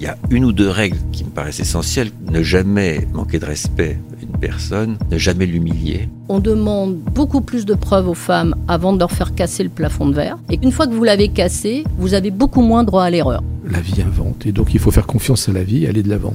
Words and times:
Il 0.00 0.04
y 0.04 0.06
a 0.06 0.16
une 0.30 0.46
ou 0.46 0.52
deux 0.52 0.70
règles 0.70 0.96
qui 1.12 1.24
me 1.24 1.28
paraissent 1.28 1.60
essentielles. 1.60 2.10
Ne 2.32 2.42
jamais 2.42 3.06
manquer 3.12 3.38
de 3.38 3.44
respect 3.44 3.98
à 4.18 4.22
une 4.22 4.40
personne, 4.40 4.96
ne 5.10 5.18
jamais 5.18 5.44
l'humilier. 5.44 6.08
On 6.30 6.38
demande 6.38 6.96
beaucoup 6.96 7.42
plus 7.42 7.66
de 7.66 7.74
preuves 7.74 8.08
aux 8.08 8.14
femmes 8.14 8.54
avant 8.66 8.94
de 8.94 8.98
leur 8.98 9.10
faire 9.10 9.34
casser 9.34 9.62
le 9.62 9.68
plafond 9.68 10.06
de 10.08 10.14
verre. 10.14 10.38
Et 10.48 10.58
une 10.62 10.72
fois 10.72 10.86
que 10.86 10.94
vous 10.94 11.04
l'avez 11.04 11.28
cassé, 11.28 11.84
vous 11.98 12.14
avez 12.14 12.30
beaucoup 12.30 12.62
moins 12.62 12.82
droit 12.82 13.04
à 13.04 13.10
l'erreur. 13.10 13.42
La 13.62 13.82
vie 13.82 14.00
invente 14.00 14.46
et 14.46 14.52
donc 14.52 14.72
il 14.72 14.80
faut 14.80 14.90
faire 14.90 15.06
confiance 15.06 15.50
à 15.50 15.52
la 15.52 15.64
vie 15.64 15.84
et 15.84 15.88
aller 15.88 16.02
de 16.02 16.08
l'avant. 16.08 16.34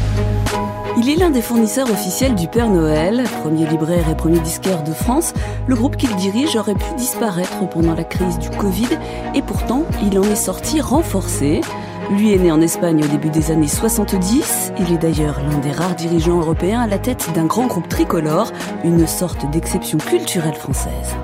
Il 1.03 1.09
est 1.09 1.15
l'un 1.15 1.31
des 1.31 1.41
fournisseurs 1.41 1.89
officiels 1.89 2.35
du 2.35 2.47
Père 2.47 2.69
Noël, 2.69 3.23
premier 3.41 3.65
libraire 3.65 4.07
et 4.07 4.13
premier 4.13 4.39
disquaire 4.39 4.83
de 4.83 4.91
France. 4.91 5.33
Le 5.65 5.73
groupe 5.73 5.97
qu'il 5.97 6.15
dirige 6.15 6.55
aurait 6.55 6.75
pu 6.75 6.93
disparaître 6.95 7.67
pendant 7.69 7.95
la 7.95 8.03
crise 8.03 8.37
du 8.37 8.51
Covid 8.51 8.99
et 9.33 9.41
pourtant 9.41 9.87
il 10.03 10.19
en 10.19 10.23
est 10.23 10.35
sorti 10.35 10.79
renforcé. 10.79 11.61
Lui 12.11 12.33
est 12.33 12.37
né 12.37 12.51
en 12.51 12.61
Espagne 12.61 13.03
au 13.03 13.07
début 13.07 13.31
des 13.31 13.49
années 13.49 13.67
70. 13.67 14.73
Il 14.77 14.93
est 14.93 14.99
d'ailleurs 14.99 15.41
l'un 15.41 15.57
des 15.57 15.71
rares 15.71 15.95
dirigeants 15.95 16.37
européens 16.37 16.81
à 16.81 16.87
la 16.87 16.99
tête 16.99 17.31
d'un 17.33 17.45
grand 17.45 17.65
groupe 17.65 17.87
tricolore, 17.87 18.51
une 18.83 19.07
sorte 19.07 19.49
d'exception 19.49 19.97
culturelle 19.97 20.53
française. 20.53 21.15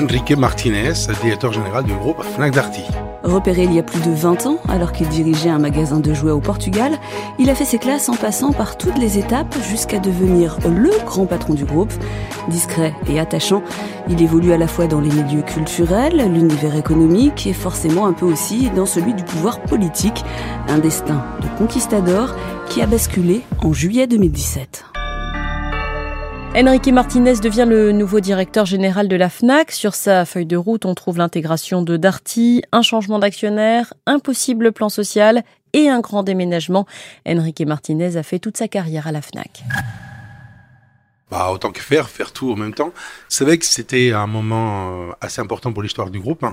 Enrique 0.00 0.32
Martinez, 0.32 0.94
directeur 1.22 1.52
général 1.52 1.84
du 1.84 1.92
groupe 1.92 2.22
Fnac 2.22 2.54
Darty. 2.54 2.84
Repéré 3.26 3.64
il 3.64 3.74
y 3.74 3.78
a 3.80 3.82
plus 3.82 4.00
de 4.00 4.12
20 4.12 4.46
ans, 4.46 4.58
alors 4.68 4.92
qu'il 4.92 5.08
dirigeait 5.08 5.50
un 5.50 5.58
magasin 5.58 5.98
de 5.98 6.14
jouets 6.14 6.30
au 6.30 6.38
Portugal, 6.38 6.92
il 7.40 7.50
a 7.50 7.56
fait 7.56 7.64
ses 7.64 7.78
classes 7.78 8.08
en 8.08 8.14
passant 8.14 8.52
par 8.52 8.78
toutes 8.78 8.98
les 8.98 9.18
étapes 9.18 9.52
jusqu'à 9.68 9.98
devenir 9.98 10.58
le 10.64 10.90
grand 11.04 11.26
patron 11.26 11.54
du 11.54 11.64
groupe. 11.64 11.92
Discret 12.48 12.94
et 13.08 13.18
attachant, 13.18 13.64
il 14.08 14.22
évolue 14.22 14.52
à 14.52 14.58
la 14.58 14.68
fois 14.68 14.86
dans 14.86 15.00
les 15.00 15.10
milieux 15.10 15.42
culturels, 15.42 16.32
l'univers 16.32 16.76
économique 16.76 17.48
et 17.48 17.52
forcément 17.52 18.06
un 18.06 18.12
peu 18.12 18.26
aussi 18.26 18.70
dans 18.70 18.86
celui 18.86 19.12
du 19.12 19.24
pouvoir 19.24 19.60
politique. 19.60 20.24
Un 20.68 20.78
destin 20.78 21.24
de 21.42 21.58
conquistador 21.58 22.32
qui 22.68 22.80
a 22.80 22.86
basculé 22.86 23.42
en 23.60 23.72
juillet 23.72 24.06
2017. 24.06 24.95
Enrique 26.58 26.88
Martinez 26.88 27.34
devient 27.34 27.66
le 27.68 27.92
nouveau 27.92 28.18
directeur 28.18 28.64
général 28.64 29.08
de 29.08 29.16
la 29.16 29.28
FNAC. 29.28 29.72
Sur 29.72 29.94
sa 29.94 30.24
feuille 30.24 30.46
de 30.46 30.56
route, 30.56 30.86
on 30.86 30.94
trouve 30.94 31.18
l'intégration 31.18 31.82
de 31.82 31.98
Darty, 31.98 32.62
un 32.72 32.80
changement 32.80 33.18
d'actionnaire, 33.18 33.92
un 34.06 34.18
possible 34.18 34.72
plan 34.72 34.88
social 34.88 35.44
et 35.74 35.90
un 35.90 36.00
grand 36.00 36.22
déménagement. 36.22 36.86
Enrique 37.28 37.60
Martinez 37.60 38.16
a 38.16 38.22
fait 38.22 38.38
toute 38.38 38.56
sa 38.56 38.68
carrière 38.68 39.06
à 39.06 39.12
la 39.12 39.20
FNAC. 39.20 39.64
Bah, 41.30 41.50
autant 41.52 41.72
que 41.72 41.80
faire, 41.80 42.08
faire 42.08 42.32
tout 42.32 42.50
en 42.50 42.56
même 42.56 42.72
temps. 42.72 42.92
C'est 43.28 43.44
vrai 43.44 43.58
que 43.58 43.66
c'était 43.66 44.12
un 44.12 44.26
moment 44.26 45.08
euh, 45.10 45.12
assez 45.20 45.42
important 45.42 45.74
pour 45.74 45.82
l'histoire 45.82 46.08
du 46.08 46.20
groupe. 46.20 46.46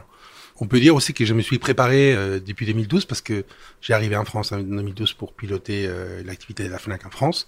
Hein. 0.63 0.65
On 0.65 0.67
peut 0.67 0.79
dire 0.79 0.95
aussi 0.95 1.13
que 1.13 1.25
je 1.25 1.33
me 1.33 1.41
suis 1.41 1.59
préparé 1.59 2.13
euh, 2.13 2.39
depuis 2.39 2.65
2012 2.65 3.05
parce 3.05 3.21
que 3.21 3.43
j'ai 3.81 3.93
arrivé 3.93 4.15
en 4.15 4.25
France 4.25 4.51
en 4.51 4.59
2012 4.59 5.13
pour 5.13 5.33
piloter 5.33 5.85
euh, 5.87 6.23
l'activité 6.23 6.65
de 6.65 6.69
la 6.69 6.79
FNAC 6.79 7.05
en 7.05 7.09
France. 7.09 7.47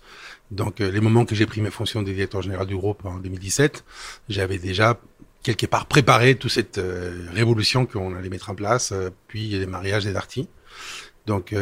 Donc 0.52 0.82
euh, 0.82 0.92
les 0.92 1.00
moments 1.00 1.26
que 1.26 1.36
j'ai 1.36 1.46
pris 1.46 1.62
mes 1.62 1.72
fonctions 1.72 2.02
de 2.02 2.12
directeur 2.12 2.42
général 2.42 2.68
du 2.68 2.76
groupe 2.76 3.06
en 3.06 3.18
2017, 3.18 3.84
j'avais 4.30 4.58
déjà 4.58 5.00
quelque 5.44 5.68
part 5.68 5.86
préparé 5.86 6.36
toute 6.36 6.52
cette 6.52 6.82
révolution 7.32 7.86
qu'on 7.86 8.16
allait 8.16 8.30
mettre 8.30 8.50
en 8.50 8.56
place, 8.56 8.94
puis 9.28 9.50
les 9.50 9.68
mariages 9.68 10.04
des 10.04 10.12
Darty. 10.12 10.50
Donc 11.28 11.54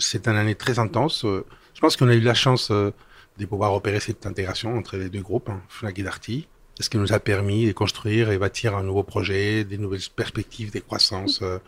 c'est 0.00 0.26
une 0.26 0.36
année 0.36 0.54
très 0.54 0.78
intense. 0.78 1.26
je 1.74 1.80
pense 1.82 1.96
qu'on 1.98 2.08
a 2.08 2.14
eu 2.14 2.20
la 2.20 2.32
chance 2.32 2.70
de 2.70 3.44
pouvoir 3.44 3.74
opérer 3.74 4.00
cette 4.00 4.24
intégration 4.24 4.78
entre 4.78 4.96
les 4.96 5.10
deux 5.10 5.20
groupes, 5.20 5.50
hein, 5.50 5.60
FNAC 5.68 5.98
et 5.98 6.02
Darty 6.02 6.48
ce 6.80 6.90
qui 6.90 6.98
nous 6.98 7.12
a 7.12 7.20
permis 7.20 7.66
de 7.66 7.72
construire 7.72 8.30
et 8.30 8.38
bâtir 8.38 8.76
un 8.76 8.82
nouveau 8.82 9.02
projet, 9.02 9.64
des 9.64 9.78
nouvelles 9.78 10.00
perspectives 10.14 10.72
de 10.72 10.80
croissance 10.80 11.40
euh, 11.42 11.58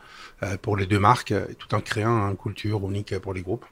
euh, 0.42 0.56
pour 0.60 0.76
les 0.76 0.86
deux 0.86 0.98
marques, 0.98 1.34
tout 1.58 1.74
en 1.74 1.80
créant 1.80 2.28
une 2.28 2.36
culture 2.36 2.80
unique 2.88 3.18
pour 3.18 3.32
les 3.32 3.42
groupes. 3.42 3.64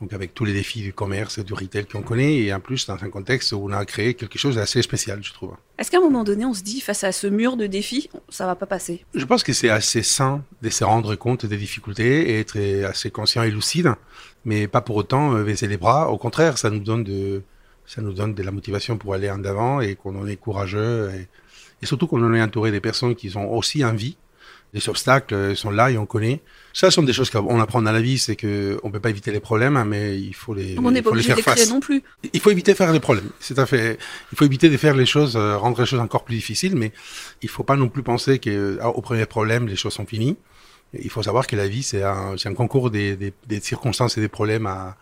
Donc 0.00 0.14
avec 0.14 0.32
tous 0.32 0.46
les 0.46 0.54
défis 0.54 0.80
du 0.80 0.94
commerce 0.94 1.36
et 1.36 1.44
du 1.44 1.52
retail 1.52 1.84
qu'on 1.84 2.00
connaît, 2.00 2.36
et 2.36 2.54
en 2.54 2.60
plus 2.60 2.86
dans 2.86 2.94
un 2.94 3.10
contexte 3.10 3.52
où 3.52 3.66
on 3.68 3.72
a 3.72 3.84
créé 3.84 4.14
quelque 4.14 4.38
chose 4.38 4.54
d'assez 4.54 4.80
spécial, 4.80 5.22
je 5.22 5.30
trouve. 5.34 5.54
Est-ce 5.76 5.90
qu'à 5.90 5.98
un 5.98 6.00
moment 6.00 6.24
donné, 6.24 6.46
on 6.46 6.54
se 6.54 6.62
dit, 6.62 6.80
face 6.80 7.04
à 7.04 7.12
ce 7.12 7.26
mur 7.26 7.58
de 7.58 7.66
défis, 7.66 8.08
ça 8.30 8.46
va 8.46 8.54
pas 8.54 8.64
passer? 8.64 9.04
Je 9.14 9.24
pense 9.26 9.42
que 9.42 9.52
c'est 9.52 9.68
assez 9.68 10.02
sain 10.02 10.42
de 10.62 10.70
se 10.70 10.84
rendre 10.84 11.16
compte 11.16 11.44
des 11.44 11.58
difficultés 11.58 12.30
et 12.30 12.40
être 12.40 12.56
assez 12.86 13.10
conscient 13.10 13.42
et 13.42 13.50
lucide, 13.50 13.92
mais 14.46 14.68
pas 14.68 14.80
pour 14.80 14.96
autant 14.96 15.34
euh, 15.34 15.44
baisser 15.44 15.66
les 15.66 15.76
bras. 15.76 16.10
Au 16.10 16.16
contraire, 16.16 16.56
ça 16.56 16.70
nous 16.70 16.80
donne 16.80 17.04
de, 17.04 17.42
ça 17.90 18.02
nous 18.02 18.12
donne 18.12 18.34
de 18.34 18.42
la 18.44 18.52
motivation 18.52 18.96
pour 18.96 19.14
aller 19.14 19.28
en 19.28 19.44
avant 19.44 19.80
et 19.80 19.96
qu'on 19.96 20.14
en 20.14 20.24
est 20.28 20.36
courageux 20.36 21.10
et, 21.82 21.86
surtout 21.86 22.06
qu'on 22.06 22.22
en 22.22 22.32
est 22.34 22.42
entouré 22.42 22.70
des 22.70 22.80
personnes 22.80 23.16
qui 23.16 23.30
sont 23.30 23.46
aussi 23.46 23.84
en 23.84 23.94
vie. 23.94 24.16
Les 24.72 24.88
obstacles 24.88 25.56
sont 25.56 25.70
là 25.70 25.90
et 25.90 25.98
on 25.98 26.06
connaît. 26.06 26.40
Ça 26.72 26.92
sont 26.92 27.02
des 27.02 27.12
choses 27.12 27.30
qu'on 27.30 27.60
apprend 27.60 27.82
dans 27.82 27.90
la 27.90 28.00
vie, 28.00 28.18
c'est 28.18 28.36
que 28.36 28.78
on 28.84 28.92
peut 28.92 29.00
pas 29.00 29.10
éviter 29.10 29.32
les 29.32 29.40
problèmes, 29.40 29.82
mais 29.84 30.16
il 30.16 30.32
faut 30.32 30.54
les. 30.54 30.78
On 30.78 30.92
n'est 30.92 31.02
pas 31.02 31.10
obligé 31.10 31.34
de 31.34 31.40
créer 31.40 31.66
non 31.66 31.80
plus. 31.80 32.04
Il 32.32 32.38
faut 32.38 32.52
éviter 32.52 32.70
de 32.70 32.76
faire 32.76 32.92
les 32.92 33.00
problèmes. 33.00 33.30
C'est 33.40 33.58
à 33.58 33.66
fait. 33.66 33.98
Il 34.30 34.38
faut 34.38 34.44
éviter 34.44 34.68
de 34.68 34.76
faire 34.76 34.94
les 34.94 35.06
choses, 35.06 35.34
euh, 35.34 35.56
rendre 35.56 35.80
les 35.80 35.86
choses 35.86 35.98
encore 35.98 36.22
plus 36.22 36.36
difficiles, 36.36 36.76
mais 36.76 36.92
il 37.42 37.48
faut 37.48 37.64
pas 37.64 37.74
non 37.74 37.88
plus 37.88 38.04
penser 38.04 38.38
que 38.38 38.78
ah, 38.80 38.90
au 38.90 39.00
premier 39.00 39.26
problème 39.26 39.66
les 39.66 39.74
choses 39.74 39.94
sont 39.94 40.06
finies. 40.06 40.36
Il 40.92 41.10
faut 41.10 41.24
savoir 41.24 41.48
que 41.48 41.56
la 41.56 41.66
vie 41.66 41.82
c'est 41.82 42.04
un, 42.04 42.36
un 42.44 42.54
concours 42.54 42.90
des, 42.90 43.16
des, 43.16 43.32
des 43.48 43.60
circonstances 43.60 44.16
et 44.16 44.20
des 44.20 44.28
problèmes 44.28 44.66
à, 44.66 44.96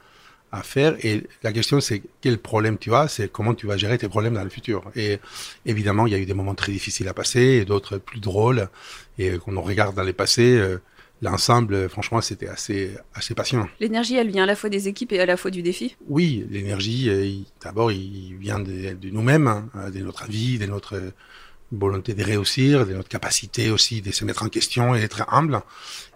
à 0.52 0.62
faire. 0.62 0.96
Et 1.04 1.24
la 1.42 1.52
question, 1.52 1.80
c'est 1.80 2.02
quel 2.20 2.38
problème 2.38 2.78
tu 2.78 2.94
as, 2.94 3.08
c'est 3.08 3.30
comment 3.30 3.54
tu 3.54 3.66
vas 3.66 3.76
gérer 3.76 3.98
tes 3.98 4.08
problèmes 4.08 4.34
dans 4.34 4.44
le 4.44 4.50
futur. 4.50 4.82
Et 4.96 5.18
évidemment, 5.66 6.06
il 6.06 6.12
y 6.12 6.16
a 6.16 6.18
eu 6.18 6.26
des 6.26 6.34
moments 6.34 6.54
très 6.54 6.72
difficiles 6.72 7.08
à 7.08 7.14
passer 7.14 7.40
et 7.40 7.64
d'autres 7.64 7.98
plus 7.98 8.20
drôles. 8.20 8.68
Et 9.18 9.32
quand 9.44 9.56
on 9.56 9.62
regarde 9.62 9.94
dans 9.94 10.02
les 10.02 10.12
passés, 10.12 10.56
euh, 10.56 10.78
l'ensemble, 11.22 11.88
franchement, 11.88 12.20
c'était 12.20 12.48
assez, 12.48 12.92
assez 13.14 13.34
passionnant. 13.34 13.68
L'énergie, 13.80 14.16
elle 14.16 14.30
vient 14.30 14.44
à 14.44 14.46
la 14.46 14.56
fois 14.56 14.70
des 14.70 14.88
équipes 14.88 15.12
et 15.12 15.20
à 15.20 15.26
la 15.26 15.36
fois 15.36 15.50
du 15.50 15.62
défi? 15.62 15.96
Oui, 16.08 16.46
l'énergie, 16.50 17.10
euh, 17.10 17.30
d'abord, 17.62 17.92
il 17.92 18.36
vient 18.36 18.60
de, 18.60 18.96
nous-mêmes, 19.10 19.48
hein, 19.48 19.90
de 19.92 20.00
notre 20.00 20.24
avis, 20.24 20.58
de 20.58 20.66
notre 20.66 21.00
volonté 21.70 22.14
de 22.14 22.24
réussir, 22.24 22.86
de 22.86 22.94
notre 22.94 23.10
capacité 23.10 23.70
aussi 23.70 24.00
de 24.00 24.10
se 24.10 24.24
mettre 24.24 24.42
en 24.42 24.48
question 24.48 24.94
et 24.94 25.00
d'être 25.00 25.26
humble. 25.30 25.60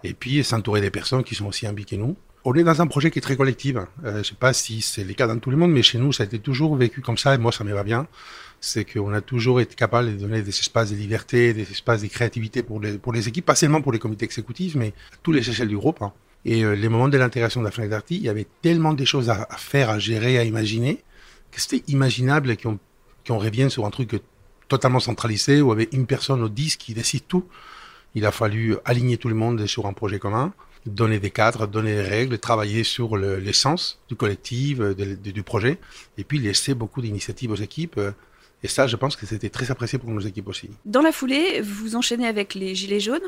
Et 0.03 0.15
puis, 0.15 0.43
s'entourer 0.43 0.81
des 0.81 0.89
personnes 0.89 1.23
qui 1.23 1.35
sont 1.35 1.45
aussi 1.45 1.67
impliquées 1.67 1.97
que 1.97 2.01
nous 2.01 2.17
on 2.45 2.53
est 2.55 2.63
dans 2.63 2.81
un 2.81 2.87
projet 2.87 3.09
qui 3.11 3.19
est 3.19 3.21
très 3.21 3.37
collectif. 3.37 3.77
Euh, 4.03 4.17
je 4.17 4.29
sais 4.29 4.35
pas 4.35 4.53
si 4.53 4.81
c'est 4.81 5.03
le 5.03 5.13
cas 5.13 5.27
dans 5.27 5.39
tout 5.39 5.49
le 5.49 5.57
monde, 5.57 5.71
mais 5.71 5.81
chez 5.81 5.97
nous, 5.97 6.11
ça 6.11 6.23
a 6.23 6.25
été 6.25 6.39
toujours 6.39 6.75
vécu 6.75 7.01
comme 7.01 7.17
ça, 7.17 7.35
et 7.35 7.37
moi, 7.37 7.51
ça 7.51 7.63
me 7.63 7.73
va 7.73 7.83
bien. 7.83 8.07
C'est 8.59 8.85
qu'on 8.85 9.13
a 9.13 9.21
toujours 9.21 9.61
été 9.61 9.75
capable 9.75 10.13
de 10.13 10.19
donner 10.19 10.41
des 10.41 10.49
espaces 10.49 10.91
de 10.91 10.95
liberté, 10.95 11.53
des 11.53 11.69
espaces 11.69 12.01
de 12.01 12.07
créativité 12.07 12.63
pour 12.63 12.79
les, 12.79 12.97
pour 12.97 13.13
les 13.13 13.27
équipes, 13.27 13.45
pas 13.45 13.55
seulement 13.55 13.81
pour 13.81 13.91
les 13.91 13.99
comités 13.99 14.25
exécutifs, 14.25 14.75
mais 14.75 14.93
à 15.13 15.17
tous 15.21 15.31
les 15.31 15.49
échelles 15.49 15.67
du 15.67 15.77
groupe. 15.77 16.01
Hein. 16.01 16.13
Et 16.45 16.63
euh, 16.63 16.75
les 16.75 16.89
moments 16.89 17.07
de 17.07 17.17
l'intégration 17.17 17.61
de 17.61 17.65
la 17.65 17.71
Fnac 17.71 17.89
Darty, 17.89 18.17
il 18.17 18.23
y 18.23 18.29
avait 18.29 18.47
tellement 18.61 18.93
de 18.93 19.05
choses 19.05 19.29
à, 19.29 19.47
faire, 19.57 19.89
à 19.89 19.99
gérer, 19.99 20.37
à 20.37 20.43
imaginer, 20.43 21.01
que 21.51 21.61
c'était 21.61 21.83
imaginable 21.91 22.57
qu'on 22.57 22.79
qu'on 23.25 23.37
revienne 23.37 23.69
sur 23.69 23.85
un 23.85 23.89
truc 23.89 24.21
totalement 24.67 24.99
centralisé, 24.99 25.61
où 25.61 25.71
avait 25.71 25.87
une 25.93 26.05
personne 26.05 26.43
au 26.43 26.49
10 26.49 26.75
qui 26.75 26.93
décide 26.93 27.25
tout. 27.25 27.45
Il 28.15 28.25
a 28.25 28.33
fallu 28.33 28.75
aligner 28.83 29.15
tout 29.15 29.29
le 29.29 29.35
monde 29.35 29.65
sur 29.65 29.85
un 29.85 29.93
projet 29.93 30.19
commun 30.19 30.53
donner 30.85 31.19
des 31.19 31.31
cadres, 31.31 31.67
donner 31.67 31.95
des 31.95 32.01
règles, 32.01 32.37
travailler 32.39 32.83
sur 32.83 33.17
l'essence 33.17 33.99
du 34.09 34.15
collectif, 34.15 34.79
euh, 34.79 34.93
du 34.93 35.43
projet, 35.43 35.77
et 36.17 36.23
puis 36.23 36.39
laisser 36.39 36.73
beaucoup 36.73 37.01
d'initiatives 37.01 37.51
aux 37.51 37.55
équipes. 37.55 37.97
Euh, 37.97 38.11
et 38.63 38.67
ça, 38.67 38.87
je 38.87 38.95
pense 38.95 39.15
que 39.15 39.25
c'était 39.25 39.49
très 39.49 39.71
apprécié 39.71 39.99
pour 39.99 40.09
nos 40.09 40.21
équipes 40.21 40.47
aussi. 40.47 40.69
Dans 40.85 41.01
la 41.01 41.11
foulée, 41.11 41.61
vous 41.61 41.95
enchaînez 41.95 42.27
avec 42.27 42.53
les 42.53 42.75
gilets 42.75 43.01
jaunes, 43.01 43.21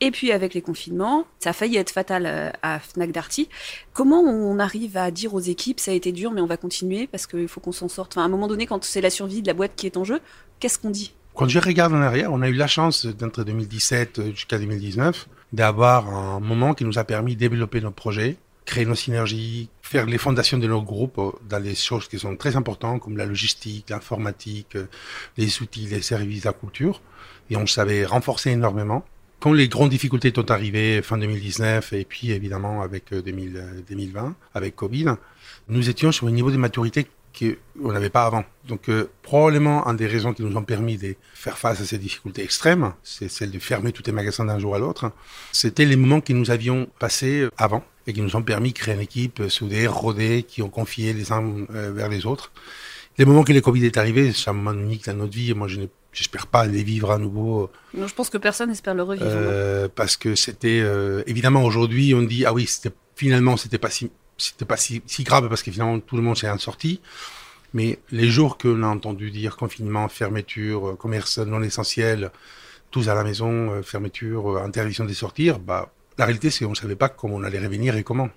et 0.00 0.10
puis 0.10 0.32
avec 0.32 0.54
les 0.54 0.62
confinements. 0.62 1.26
Ça 1.38 1.50
a 1.50 1.52
failli 1.52 1.76
être 1.76 1.90
fatal 1.90 2.24
euh, 2.26 2.50
à 2.62 2.78
Fnac 2.78 3.12
Darty. 3.12 3.48
Comment 3.92 4.20
on 4.20 4.58
arrive 4.58 4.96
à 4.96 5.10
dire 5.10 5.34
aux 5.34 5.40
équipes, 5.40 5.80
ça 5.80 5.90
a 5.90 5.94
été 5.94 6.12
dur, 6.12 6.30
mais 6.32 6.40
on 6.40 6.46
va 6.46 6.56
continuer 6.56 7.06
parce 7.06 7.26
qu'il 7.26 7.48
faut 7.48 7.60
qu'on 7.60 7.72
s'en 7.72 7.88
sorte? 7.88 8.12
Enfin, 8.12 8.22
À 8.22 8.24
un 8.24 8.28
moment 8.28 8.48
donné, 8.48 8.66
quand 8.66 8.84
c'est 8.84 9.00
la 9.00 9.10
survie 9.10 9.42
de 9.42 9.46
la 9.46 9.54
boîte 9.54 9.72
qui 9.76 9.86
est 9.86 9.96
en 9.96 10.04
jeu, 10.04 10.20
qu'est-ce 10.60 10.78
qu'on 10.78 10.90
dit? 10.90 11.12
Quand 11.34 11.48
je 11.48 11.58
regarde 11.58 11.92
en 11.92 12.00
arrière, 12.00 12.32
on 12.32 12.40
a 12.40 12.48
eu 12.48 12.54
la 12.54 12.66
chance 12.66 13.04
d'entre 13.04 13.44
2017 13.44 14.30
jusqu'à 14.34 14.58
2019 14.58 15.28
d'avoir 15.52 16.08
un 16.08 16.40
moment 16.40 16.74
qui 16.74 16.84
nous 16.84 16.98
a 16.98 17.04
permis 17.04 17.34
de 17.34 17.40
développer 17.40 17.80
nos 17.80 17.90
projets, 17.90 18.36
créer 18.66 18.84
nos 18.84 18.94
synergies, 18.94 19.70
faire 19.80 20.06
les 20.06 20.18
fondations 20.18 20.58
de 20.58 20.66
nos 20.66 20.82
groupes 20.82 21.18
euh, 21.18 21.30
dans 21.48 21.62
les 21.62 21.74
choses 21.74 22.08
qui 22.08 22.18
sont 22.18 22.36
très 22.36 22.56
importantes 22.56 23.00
comme 23.00 23.16
la 23.16 23.24
logistique, 23.24 23.88
l'informatique, 23.88 24.76
euh, 24.76 24.88
les 25.36 25.62
outils, 25.62 25.86
les 25.86 26.02
services, 26.02 26.44
la 26.44 26.52
culture. 26.52 27.00
Et 27.48 27.56
on 27.56 27.66
savait 27.66 28.04
renforcer 28.04 28.50
énormément. 28.50 29.04
Quand 29.38 29.52
les 29.52 29.68
grandes 29.68 29.90
difficultés 29.90 30.32
sont 30.34 30.50
arrivées 30.50 31.00
fin 31.02 31.18
2019 31.18 31.92
et 31.92 32.04
puis 32.04 32.32
évidemment 32.32 32.82
avec 32.82 33.14
2020, 33.14 34.24
euh, 34.24 34.30
avec 34.54 34.74
Covid, 34.74 35.06
nous 35.68 35.88
étions 35.88 36.12
sur 36.12 36.26
un 36.26 36.30
niveau 36.30 36.50
de 36.50 36.56
maturité 36.56 37.06
qu'on 37.38 37.92
n'avait 37.92 38.10
pas 38.10 38.24
avant. 38.24 38.44
Donc 38.66 38.88
euh, 38.88 39.10
probablement, 39.22 39.86
une 39.86 39.96
des 39.96 40.06
raisons 40.06 40.32
qui 40.32 40.42
nous 40.42 40.56
ont 40.56 40.62
permis 40.62 40.96
de 40.96 41.14
faire 41.34 41.58
face 41.58 41.80
à 41.80 41.84
ces 41.84 41.98
difficultés 41.98 42.42
extrêmes, 42.42 42.92
c'est 43.02 43.28
celle 43.28 43.50
de 43.50 43.58
fermer 43.58 43.92
tous 43.92 44.02
les 44.06 44.12
magasins 44.12 44.44
d'un 44.44 44.58
jour 44.58 44.74
à 44.74 44.78
l'autre. 44.78 45.12
C'était 45.52 45.84
les 45.84 45.96
moments 45.96 46.20
que 46.20 46.32
nous 46.32 46.50
avions 46.50 46.88
passés 46.98 47.48
avant 47.58 47.84
et 48.06 48.12
qui 48.12 48.22
nous 48.22 48.36
ont 48.36 48.42
permis 48.42 48.72
de 48.72 48.78
créer 48.78 48.94
une 48.94 49.00
équipe 49.00 49.42
soudée, 49.48 49.86
rodée, 49.86 50.44
qui 50.44 50.62
ont 50.62 50.70
confié 50.70 51.12
les 51.12 51.32
uns 51.32 51.44
euh, 51.74 51.92
vers 51.92 52.08
les 52.08 52.24
autres. 52.24 52.52
Les 53.18 53.24
moments 53.24 53.44
que 53.44 53.52
le 53.52 53.60
Covid 53.60 53.84
est 53.84 53.96
arrivé, 53.96 54.32
ça 54.32 54.52
m'a 54.52 54.72
unique 54.72 55.06
dans 55.06 55.14
notre 55.14 55.32
vie. 55.32 55.52
Moi, 55.54 55.68
je 55.68 55.80
n'espère 55.80 56.46
pas 56.46 56.66
les 56.66 56.82
vivre 56.82 57.10
à 57.10 57.18
nouveau. 57.18 57.70
Non, 57.94 58.06
je 58.06 58.14
pense 58.14 58.30
que 58.30 58.38
personne 58.38 58.68
n'espère 58.68 58.94
le 58.94 59.02
revivre. 59.02 59.26
Euh, 59.26 59.88
parce 59.94 60.16
que 60.16 60.34
c'était 60.34 60.84
évidemment 61.26 61.64
aujourd'hui, 61.64 62.14
on 62.14 62.22
dit 62.22 62.44
ah 62.44 62.52
oui, 62.52 62.66
c'était 62.66 62.94
finalement 63.16 63.56
c'était 63.56 63.78
pas 63.78 63.88
si 63.88 64.10
c'était 64.38 64.64
pas 64.64 64.76
si, 64.76 65.02
grave 65.20 65.48
parce 65.48 65.62
que 65.62 65.70
finalement 65.70 65.98
tout 66.00 66.16
le 66.16 66.22
monde 66.22 66.36
s'est 66.36 66.58
sorti. 66.58 67.00
Mais 67.74 67.98
les 68.10 68.28
jours 68.28 68.58
que 68.58 68.68
l'on 68.68 68.86
a 68.86 68.90
entendu 68.90 69.30
dire 69.30 69.56
confinement, 69.56 70.08
fermeture, 70.08 70.90
euh, 70.90 70.94
commerce 70.94 71.38
non 71.38 71.62
essentiel, 71.62 72.30
tous 72.90 73.08
à 73.08 73.14
la 73.14 73.24
maison, 73.24 73.70
euh, 73.72 73.82
fermeture, 73.82 74.56
euh, 74.56 74.62
interdiction 74.62 75.04
de 75.04 75.12
sortir, 75.12 75.58
bah, 75.58 75.92
la 76.16 76.24
réalité 76.24 76.50
c'est 76.50 76.64
qu'on 76.64 76.70
ne 76.70 76.76
savait 76.76 76.96
pas 76.96 77.08
comment 77.08 77.36
on 77.36 77.42
allait 77.42 77.58
revenir 77.58 77.96
et 77.96 78.04
comment. 78.04 78.30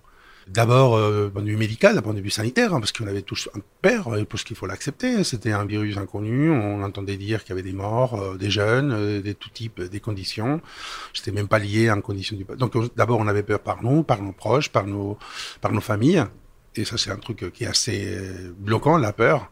D'abord, 0.51 0.95
euh, 0.95 1.29
point 1.29 1.43
de 1.43 1.47
vue 1.47 1.57
médical, 1.57 1.95
d'un 1.95 2.01
point 2.01 2.13
de 2.13 2.21
vue 2.21 2.29
sanitaire, 2.29 2.73
hein, 2.73 2.79
parce 2.79 2.91
qu'on 2.91 3.07
avait 3.07 3.21
tous 3.21 3.49
un 3.55 3.59
père, 3.81 4.07
parce 4.29 4.43
qu'il 4.43 4.55
faut 4.55 4.65
l'accepter. 4.65 5.23
C'était 5.23 5.51
un 5.51 5.65
virus 5.65 5.97
inconnu. 5.97 6.49
On 6.49 6.81
entendait 6.83 7.17
dire 7.17 7.43
qu'il 7.43 7.51
y 7.51 7.53
avait 7.53 7.69
des 7.69 7.73
morts, 7.73 8.37
des 8.37 8.49
jeunes, 8.49 9.21
des 9.21 9.35
tout 9.35 9.49
types, 9.49 9.81
des 9.81 9.99
conditions. 9.99 10.61
C'était 11.13 11.31
même 11.31 11.47
pas 11.47 11.59
lié 11.59 11.89
à 11.89 11.95
une 11.95 12.01
condition 12.01 12.35
du. 12.35 12.45
Donc, 12.57 12.73
d'abord, 12.95 13.19
on 13.19 13.27
avait 13.27 13.43
peur 13.43 13.59
par 13.59 13.83
nous, 13.83 14.03
par 14.03 14.21
nos 14.21 14.31
proches, 14.31 14.69
par 14.69 14.87
nos, 14.87 15.17
par 15.61 15.71
nos 15.71 15.81
familles. 15.81 16.23
Et 16.75 16.85
ça, 16.85 16.97
c'est 16.97 17.11
un 17.11 17.17
truc 17.17 17.51
qui 17.53 17.63
est 17.63 17.67
assez 17.67 18.17
bloquant, 18.57 18.97
la 18.97 19.13
peur. 19.13 19.51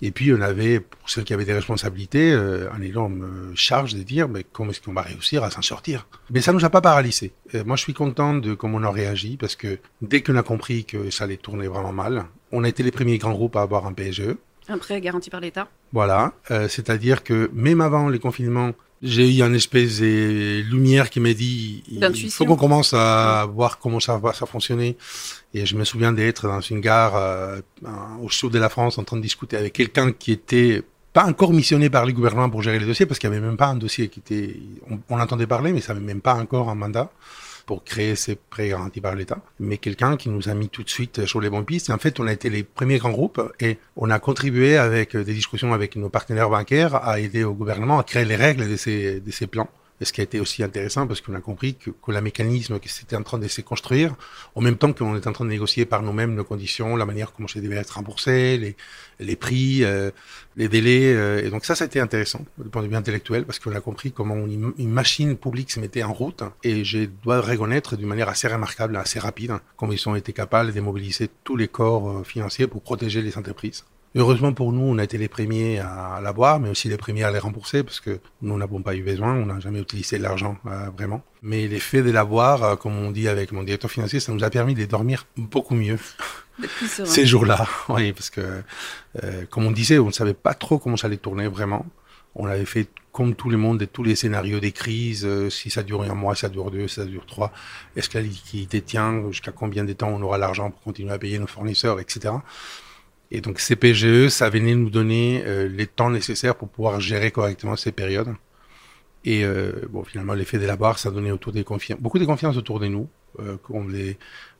Et 0.00 0.10
puis, 0.10 0.32
on 0.32 0.40
avait, 0.40 0.80
pour 0.80 1.10
ceux 1.10 1.22
qui 1.22 1.34
avaient 1.34 1.44
des 1.44 1.52
responsabilités, 1.52 2.32
euh, 2.32 2.70
un 2.72 2.80
énorme 2.80 3.22
euh, 3.22 3.52
charge 3.54 3.94
de 3.94 4.02
dire, 4.02 4.28
mais 4.28 4.44
comment 4.44 4.70
est-ce 4.70 4.80
qu'on 4.80 4.92
va 4.92 5.02
réussir 5.02 5.42
à 5.42 5.50
s'en 5.50 5.62
sortir? 5.62 6.06
Mais 6.30 6.40
ça 6.40 6.52
nous 6.52 6.64
a 6.64 6.70
pas 6.70 6.80
paralysé. 6.80 7.32
Euh, 7.54 7.64
moi, 7.64 7.76
je 7.76 7.82
suis 7.82 7.94
content 7.94 8.34
de 8.34 8.54
comment 8.54 8.78
on 8.78 8.84
a 8.84 8.90
réagi, 8.90 9.36
parce 9.36 9.56
que 9.56 9.78
dès 10.02 10.22
qu'on 10.22 10.36
a 10.36 10.42
compris 10.42 10.84
que 10.84 11.10
ça 11.10 11.24
allait 11.24 11.36
tourner 11.36 11.66
vraiment 11.66 11.92
mal, 11.92 12.26
on 12.52 12.64
a 12.64 12.68
été 12.68 12.82
les 12.82 12.92
premiers 12.92 13.18
grands 13.18 13.32
groupes 13.32 13.56
à 13.56 13.62
avoir 13.62 13.86
un 13.86 13.92
PSE. 13.92 14.36
Un 14.68 14.78
prêt 14.78 15.00
garanti 15.00 15.30
par 15.30 15.40
l'État. 15.40 15.68
Voilà. 15.92 16.34
C'est-à-dire 16.68 17.24
que 17.24 17.50
même 17.54 17.80
avant 17.80 18.10
les 18.10 18.18
confinements, 18.18 18.72
j'ai 19.02 19.28
eu 19.28 19.42
une 19.42 19.54
espèce 19.54 20.00
de 20.00 20.62
lumière 20.62 21.08
qui 21.10 21.20
m'a 21.20 21.32
dit 21.32 21.84
il 21.88 22.30
faut 22.30 22.44
qu'on 22.44 22.56
commence 22.56 22.94
à 22.94 23.46
voir 23.52 23.78
comment 23.78 24.00
ça 24.00 24.18
va 24.18 24.32
ça 24.32 24.46
fonctionner. 24.46 24.96
Et 25.54 25.66
je 25.66 25.76
me 25.76 25.84
souviens 25.84 26.12
d'être 26.12 26.46
dans 26.46 26.60
une 26.60 26.80
gare 26.80 27.16
euh, 27.16 27.60
au 28.22 28.28
sud 28.28 28.50
de 28.50 28.58
la 28.58 28.68
France 28.68 28.98
en 28.98 29.04
train 29.04 29.16
de 29.16 29.22
discuter 29.22 29.56
avec 29.56 29.72
quelqu'un 29.72 30.12
qui 30.12 30.32
était 30.32 30.82
pas 31.12 31.24
encore 31.24 31.52
missionné 31.52 31.90
par 31.90 32.06
le 32.06 32.12
gouvernement 32.12 32.50
pour 32.50 32.62
gérer 32.62 32.78
les 32.78 32.86
dossiers 32.86 33.06
parce 33.06 33.18
qu'il 33.18 33.30
n'y 33.30 33.36
avait 33.36 33.46
même 33.46 33.56
pas 33.56 33.68
un 33.68 33.76
dossier 33.76 34.08
qui 34.08 34.20
était 34.20 34.56
on, 34.90 34.98
on 35.08 35.18
entendait 35.18 35.46
parler 35.46 35.72
mais 35.72 35.80
ça 35.80 35.94
n'avait 35.94 36.04
même 36.04 36.20
pas 36.20 36.34
encore 36.34 36.68
un 36.68 36.74
mandat 36.74 37.10
pour 37.68 37.84
créer 37.84 38.16
ces 38.16 38.34
prêts 38.34 38.70
garantis 38.70 39.02
par 39.02 39.14
l'État, 39.14 39.42
mais 39.60 39.76
quelqu'un 39.76 40.16
qui 40.16 40.30
nous 40.30 40.48
a 40.48 40.54
mis 40.54 40.70
tout 40.70 40.82
de 40.82 40.88
suite 40.88 41.26
sur 41.26 41.38
les 41.38 41.50
bonnes 41.50 41.66
pistes. 41.66 41.90
en 41.90 41.98
fait, 41.98 42.18
on 42.18 42.26
a 42.26 42.32
été 42.32 42.48
les 42.48 42.62
premiers 42.62 42.96
grands 42.96 43.10
groupes 43.10 43.42
et 43.60 43.76
on 43.94 44.08
a 44.08 44.18
contribué 44.18 44.78
avec 44.78 45.14
des 45.14 45.34
discussions 45.34 45.74
avec 45.74 45.94
nos 45.96 46.08
partenaires 46.08 46.48
bancaires 46.48 46.94
à 46.94 47.20
aider 47.20 47.44
au 47.44 47.52
gouvernement 47.52 47.98
à 47.98 48.04
créer 48.04 48.24
les 48.24 48.36
règles 48.36 48.70
de 48.70 48.76
ces, 48.76 49.20
de 49.20 49.30
ces 49.30 49.46
plans. 49.46 49.68
Ce 50.00 50.12
qui 50.12 50.20
a 50.20 50.24
été 50.24 50.38
aussi 50.38 50.62
intéressant 50.62 51.06
parce 51.06 51.20
qu'on 51.20 51.34
a 51.34 51.40
compris 51.40 51.74
que, 51.74 51.90
le 52.08 52.20
mécanisme 52.20 52.78
qui 52.78 52.88
c'était 52.88 53.16
en 53.16 53.22
train 53.22 53.38
de 53.38 53.48
se 53.48 53.60
construire, 53.60 54.14
en 54.54 54.60
même 54.60 54.76
temps 54.76 54.92
qu'on 54.92 55.16
est 55.16 55.26
en 55.26 55.32
train 55.32 55.44
de 55.44 55.50
négocier 55.50 55.84
par 55.86 56.02
nous-mêmes 56.02 56.34
nos 56.34 56.44
conditions, 56.44 56.96
la 56.96 57.04
manière 57.04 57.32
comment 57.32 57.48
ça 57.48 57.60
devait 57.60 57.76
être 57.76 57.90
remboursé, 57.90 58.76
les, 59.18 59.36
prix, 59.36 59.84
euh, 59.84 60.10
les 60.56 60.68
délais. 60.68 61.14
Euh, 61.14 61.44
et 61.44 61.50
donc 61.50 61.64
ça, 61.64 61.74
ça 61.74 61.84
a 61.84 61.86
été 61.86 62.00
intéressant 62.00 62.44
du 62.58 62.68
point 62.68 62.82
de 62.82 62.88
vue 62.88 62.96
intellectuel 62.96 63.44
parce 63.44 63.58
qu'on 63.58 63.74
a 63.74 63.80
compris 63.80 64.12
comment 64.12 64.36
une, 64.36 64.72
machine 64.88 65.36
publique 65.36 65.70
se 65.70 65.80
mettait 65.80 66.02
en 66.02 66.12
route. 66.12 66.42
Et 66.62 66.84
je 66.84 67.06
dois 67.24 67.40
reconnaître 67.40 67.96
d'une 67.96 68.08
manière 68.08 68.28
assez 68.28 68.48
remarquable, 68.48 68.96
assez 68.96 69.18
rapide, 69.18 69.54
comment 69.76 69.92
ils 69.92 70.08
ont 70.08 70.14
été 70.14 70.32
capables 70.32 70.72
de 70.72 70.80
mobiliser 70.80 71.28
tous 71.44 71.56
les 71.56 71.68
corps 71.68 72.08
euh, 72.08 72.24
financiers 72.24 72.66
pour 72.66 72.82
protéger 72.82 73.20
les 73.22 73.36
entreprises. 73.36 73.84
Heureusement 74.14 74.52
pour 74.52 74.72
nous, 74.72 74.82
on 74.82 74.98
a 74.98 75.04
été 75.04 75.18
les 75.18 75.28
premiers 75.28 75.80
à 75.80 76.20
l'avoir, 76.22 76.60
mais 76.60 76.70
aussi 76.70 76.88
les 76.88 76.96
premiers 76.96 77.24
à 77.24 77.30
les 77.30 77.38
rembourser 77.38 77.82
parce 77.82 78.00
que 78.00 78.20
nous 78.42 78.56
n'avons 78.56 78.80
pas 78.82 78.94
eu 78.94 79.02
besoin, 79.02 79.34
on 79.34 79.46
n'a 79.46 79.60
jamais 79.60 79.80
utilisé 79.80 80.18
l'argent 80.18 80.56
euh, 80.66 80.88
vraiment. 80.96 81.22
Mais 81.42 81.68
l'effet 81.68 82.02
de 82.02 82.10
l'avoir, 82.10 82.62
euh, 82.62 82.76
comme 82.76 82.96
on 82.96 83.10
dit 83.10 83.28
avec 83.28 83.52
mon 83.52 83.62
directeur 83.62 83.90
financier, 83.90 84.18
ça 84.20 84.32
nous 84.32 84.42
a 84.42 84.50
permis 84.50 84.74
de 84.74 84.84
dormir 84.86 85.26
beaucoup 85.36 85.74
mieux 85.74 85.98
ces 86.86 87.26
jours-là. 87.26 87.66
Oui, 87.88 88.12
parce 88.12 88.30
que 88.30 88.62
euh, 89.22 89.44
comme 89.50 89.66
on 89.66 89.70
disait, 89.70 89.98
on 89.98 90.06
ne 90.06 90.12
savait 90.12 90.34
pas 90.34 90.54
trop 90.54 90.78
comment 90.78 90.96
ça 90.96 91.06
allait 91.06 91.18
tourner 91.18 91.46
vraiment. 91.46 91.84
On 92.34 92.46
avait 92.46 92.64
fait 92.64 92.88
comme 93.18 93.34
tout 93.34 93.50
le 93.50 93.56
monde 93.56 93.84
tous 93.92 94.04
les 94.04 94.14
scénarios 94.14 94.60
des 94.60 94.70
crises, 94.70 95.24
euh, 95.24 95.50
si 95.50 95.70
ça 95.70 95.82
dure 95.82 96.02
un 96.02 96.14
mois, 96.14 96.34
si 96.36 96.42
ça 96.42 96.48
dure 96.48 96.70
deux, 96.70 96.86
si 96.86 96.96
ça 96.96 97.04
dure 97.04 97.26
trois, 97.26 97.52
est-ce 97.96 98.08
que 98.08 98.18
la 98.18 98.22
liquidité 98.22 98.80
tient, 98.80 99.28
jusqu'à 99.30 99.50
combien 99.50 99.82
de 99.84 99.92
temps 99.92 100.08
on 100.08 100.22
aura 100.22 100.38
l'argent 100.38 100.70
pour 100.70 100.80
continuer 100.82 101.12
à 101.12 101.18
payer 101.18 101.38
nos 101.40 101.48
fournisseurs, 101.48 101.98
etc. 101.98 102.34
Et 103.30 103.40
donc 103.40 103.58
CPGE, 103.58 104.28
ça 104.28 104.48
venait 104.48 104.74
nous 104.74 104.90
donner 104.90 105.42
euh, 105.44 105.68
les 105.68 105.86
temps 105.86 106.10
nécessaires 106.10 106.56
pour 106.56 106.68
pouvoir 106.68 107.00
gérer 107.00 107.30
correctement 107.30 107.76
ces 107.76 107.92
périodes. 107.92 108.34
Et 109.24 109.44
euh, 109.44 109.72
bon, 109.90 110.04
finalement, 110.04 110.34
l'effet 110.34 110.58
de 110.58 110.66
la 110.66 110.76
barre, 110.76 110.98
ça 110.98 111.10
donnait 111.10 111.30
autour 111.30 111.52
des 111.52 111.64
beaucoup 111.98 112.18
de 112.18 112.24
confiance 112.24 112.56
autour 112.56 112.80
de 112.80 112.86
nous, 112.86 113.08
euh, 113.40 113.56
les, 113.88 114.16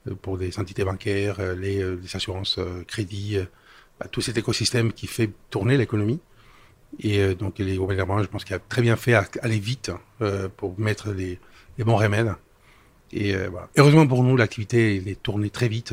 euh, 0.06 0.14
pour 0.14 0.38
des 0.38 0.58
entités 0.58 0.84
bancaires, 0.84 1.40
euh, 1.40 1.54
les, 1.54 1.82
les, 1.96 2.16
assurances 2.16 2.60
crédit, 2.86 3.38
bah, 3.98 4.06
tout 4.10 4.20
cet 4.20 4.36
écosystème 4.36 4.92
qui 4.92 5.06
fait 5.06 5.30
tourner 5.50 5.76
l'économie. 5.76 6.20
Et 7.00 7.34
donc 7.34 7.58
les 7.58 7.76
gouvernements, 7.76 8.22
je 8.22 8.28
pense 8.28 8.44
qu'il 8.44 8.56
a 8.56 8.58
très 8.58 8.80
bien 8.80 8.96
fait 8.96 9.12
à 9.12 9.26
aller 9.42 9.58
vite 9.58 9.90
pour 10.56 10.78
mettre 10.80 11.12
les, 11.12 11.38
les, 11.76 11.84
bons 11.84 11.96
remèdes. 11.96 12.34
Et 13.12 13.34
voilà. 13.34 13.68
Heureusement 13.76 14.06
pour 14.06 14.22
nous, 14.22 14.38
l'activité 14.38 14.96
est 14.96 15.22
tournée 15.22 15.50
très 15.50 15.68
vite 15.68 15.92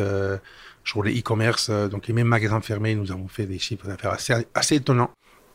sur 0.86 1.04
les 1.04 1.20
e-commerce, 1.20 1.68
euh, 1.70 1.88
donc 1.88 2.08
les 2.08 2.14
mêmes 2.14 2.28
magasins 2.28 2.62
fermés, 2.62 2.96
nous 2.96 3.12
avons 3.12 3.28
fait 3.28 3.48
des 3.48 3.60
chiffres 3.60 3.88
d'affaires 3.88 4.16
assez, 4.54 4.76
étonnants. 4.76 5.12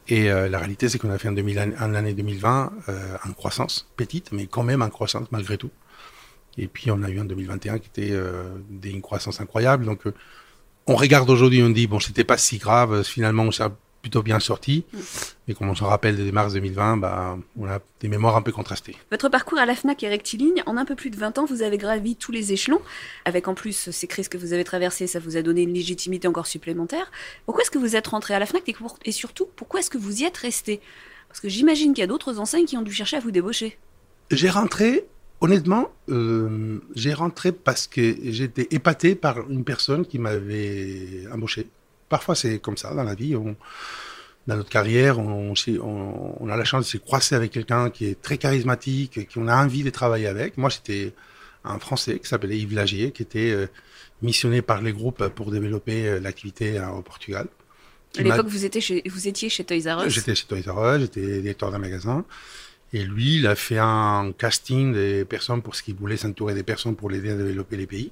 Et 0.08 0.30
euh, 0.30 0.48
la 0.48 0.58
réalité, 0.58 0.88
c'est 0.88 0.98
qu'on 0.98 1.10
a 1.10 1.18
fait 1.18 1.28
en, 1.28 1.32
2000, 1.32 1.76
en 1.80 1.88
l'année 1.88 2.14
2020 2.14 2.72
euh, 2.88 3.16
en 3.26 3.32
croissance, 3.32 3.88
petite, 3.96 4.32
mais 4.32 4.46
quand 4.46 4.64
même 4.64 4.82
en 4.82 4.90
croissance 4.90 5.30
malgré 5.30 5.56
tout. 5.56 5.70
Et 6.58 6.66
puis 6.66 6.90
on 6.90 7.02
a 7.04 7.08
eu 7.08 7.20
en 7.20 7.24
2021 7.24 7.78
qui 7.78 7.88
était 7.94 8.12
une 8.90 9.02
croissance 9.02 9.40
incroyable. 9.40 9.84
Donc 9.84 10.02
on 10.88 10.96
regarde 10.96 11.30
aujourd'hui, 11.30 11.62
on 11.62 11.70
dit 11.70 11.86
bon, 11.86 12.00
c'était 12.00 12.24
pas 12.24 12.36
si 12.36 12.58
grave. 12.58 13.04
Finalement, 13.04 13.44
on 13.44 13.52
s'est 13.52 13.62
plutôt 14.00 14.22
bien 14.22 14.40
sorti. 14.40 14.84
Mm. 14.92 14.98
Mais 15.48 15.54
comme 15.54 15.68
on 15.68 15.74
se 15.74 15.84
rappelle 15.84 16.16
de 16.16 16.30
mars 16.30 16.52
2020, 16.54 16.96
bah, 16.98 17.38
on 17.58 17.66
a 17.66 17.80
des 18.00 18.08
mémoires 18.08 18.36
un 18.36 18.42
peu 18.42 18.52
contrastées. 18.52 18.96
Votre 19.10 19.28
parcours 19.28 19.58
à 19.58 19.66
la 19.66 19.74
FNAC 19.74 20.02
est 20.02 20.08
rectiligne. 20.08 20.62
En 20.66 20.76
un 20.76 20.84
peu 20.84 20.94
plus 20.94 21.10
de 21.10 21.16
20 21.16 21.38
ans, 21.38 21.44
vous 21.44 21.62
avez 21.62 21.78
gravi 21.78 22.16
tous 22.16 22.32
les 22.32 22.52
échelons. 22.52 22.80
Avec 23.24 23.48
en 23.48 23.54
plus 23.54 23.90
ces 23.90 24.06
crises 24.06 24.28
que 24.28 24.38
vous 24.38 24.52
avez 24.52 24.64
traversées, 24.64 25.06
ça 25.06 25.18
vous 25.18 25.36
a 25.36 25.42
donné 25.42 25.62
une 25.62 25.74
légitimité 25.74 26.28
encore 26.28 26.46
supplémentaire. 26.46 27.10
Pourquoi 27.46 27.62
est-ce 27.62 27.70
que 27.70 27.78
vous 27.78 27.96
êtes 27.96 28.06
rentré 28.06 28.34
à 28.34 28.38
la 28.38 28.46
FNAC 28.46 28.74
et 29.04 29.12
surtout, 29.12 29.48
pourquoi 29.56 29.80
est-ce 29.80 29.90
que 29.90 29.98
vous 29.98 30.22
y 30.22 30.24
êtes 30.24 30.36
resté? 30.36 30.80
Parce 31.28 31.40
que 31.40 31.48
j'imagine 31.48 31.92
qu'il 31.92 32.02
y 32.02 32.04
a 32.04 32.08
d'autres 32.08 32.38
enseignes 32.38 32.66
qui 32.66 32.76
ont 32.76 32.82
dû 32.82 32.92
chercher 32.92 33.16
à 33.16 33.20
vous 33.20 33.30
débaucher. 33.30 33.78
J'ai 34.30 34.50
rentré 34.50 35.06
Honnêtement, 35.42 35.90
euh, 36.10 36.80
j'ai 36.94 37.14
rentré 37.14 37.50
parce 37.50 37.86
que 37.86 38.14
j'étais 38.24 38.68
épaté 38.72 39.14
par 39.14 39.50
une 39.50 39.64
personne 39.64 40.04
qui 40.04 40.18
m'avait 40.18 41.24
embauché. 41.32 41.66
Parfois, 42.10 42.34
c'est 42.34 42.58
comme 42.58 42.76
ça 42.76 42.92
dans 42.92 43.04
la 43.04 43.14
vie. 43.14 43.34
On, 43.34 43.56
dans 44.46 44.56
notre 44.56 44.68
carrière, 44.68 45.18
on, 45.18 45.54
on, 45.54 46.34
on, 46.40 46.48
a 46.48 46.56
la 46.56 46.64
chance 46.64 46.84
de 46.84 46.90
se 46.90 46.96
croiser 46.98 47.36
avec 47.36 47.52
quelqu'un 47.52 47.88
qui 47.88 48.06
est 48.06 48.20
très 48.20 48.36
charismatique, 48.36 49.28
qui 49.28 49.38
on 49.38 49.48
a 49.48 49.56
envie 49.56 49.82
de 49.82 49.90
travailler 49.90 50.26
avec. 50.26 50.58
Moi, 50.58 50.70
c'était 50.70 51.14
un 51.64 51.78
Français 51.78 52.18
qui 52.18 52.28
s'appelait 52.28 52.58
Yves 52.58 52.74
Lagier, 52.74 53.12
qui 53.12 53.22
était 53.22 53.52
euh, 53.52 53.66
missionné 54.22 54.60
par 54.60 54.82
les 54.82 54.92
groupes 54.92 55.28
pour 55.28 55.50
développer 55.50 56.08
euh, 56.08 56.20
l'activité 56.20 56.78
euh, 56.78 56.88
au 56.88 57.02
Portugal. 57.02 57.46
À 58.18 58.22
l'époque, 58.22 58.48
vous, 58.48 58.64
étiez 58.64 58.80
chez, 58.80 59.02
vous 59.06 59.28
étiez 59.28 59.48
chez 59.48 59.62
Toys 59.62 59.94
R 59.94 60.04
Us 60.04 60.12
J'étais 60.12 60.34
chez 60.34 60.46
Toys 60.46 60.72
R 60.72 60.96
Us, 60.96 61.00
j'étais 61.02 61.40
directeur 61.42 61.70
d'un 61.70 61.78
magasin. 61.78 62.24
Et 62.92 63.04
lui, 63.04 63.36
il 63.36 63.46
a 63.46 63.54
fait 63.54 63.78
un 63.78 64.32
casting 64.36 64.92
des 64.92 65.24
personnes 65.24 65.62
pour 65.62 65.76
ce 65.76 65.82
qu'il 65.84 65.94
voulait 65.94 66.16
s'entourer 66.16 66.54
des 66.54 66.64
personnes 66.64 66.96
pour 66.96 67.08
l'aider 67.08 67.30
à 67.30 67.36
développer 67.36 67.76
les 67.76 67.86
pays. 67.86 68.10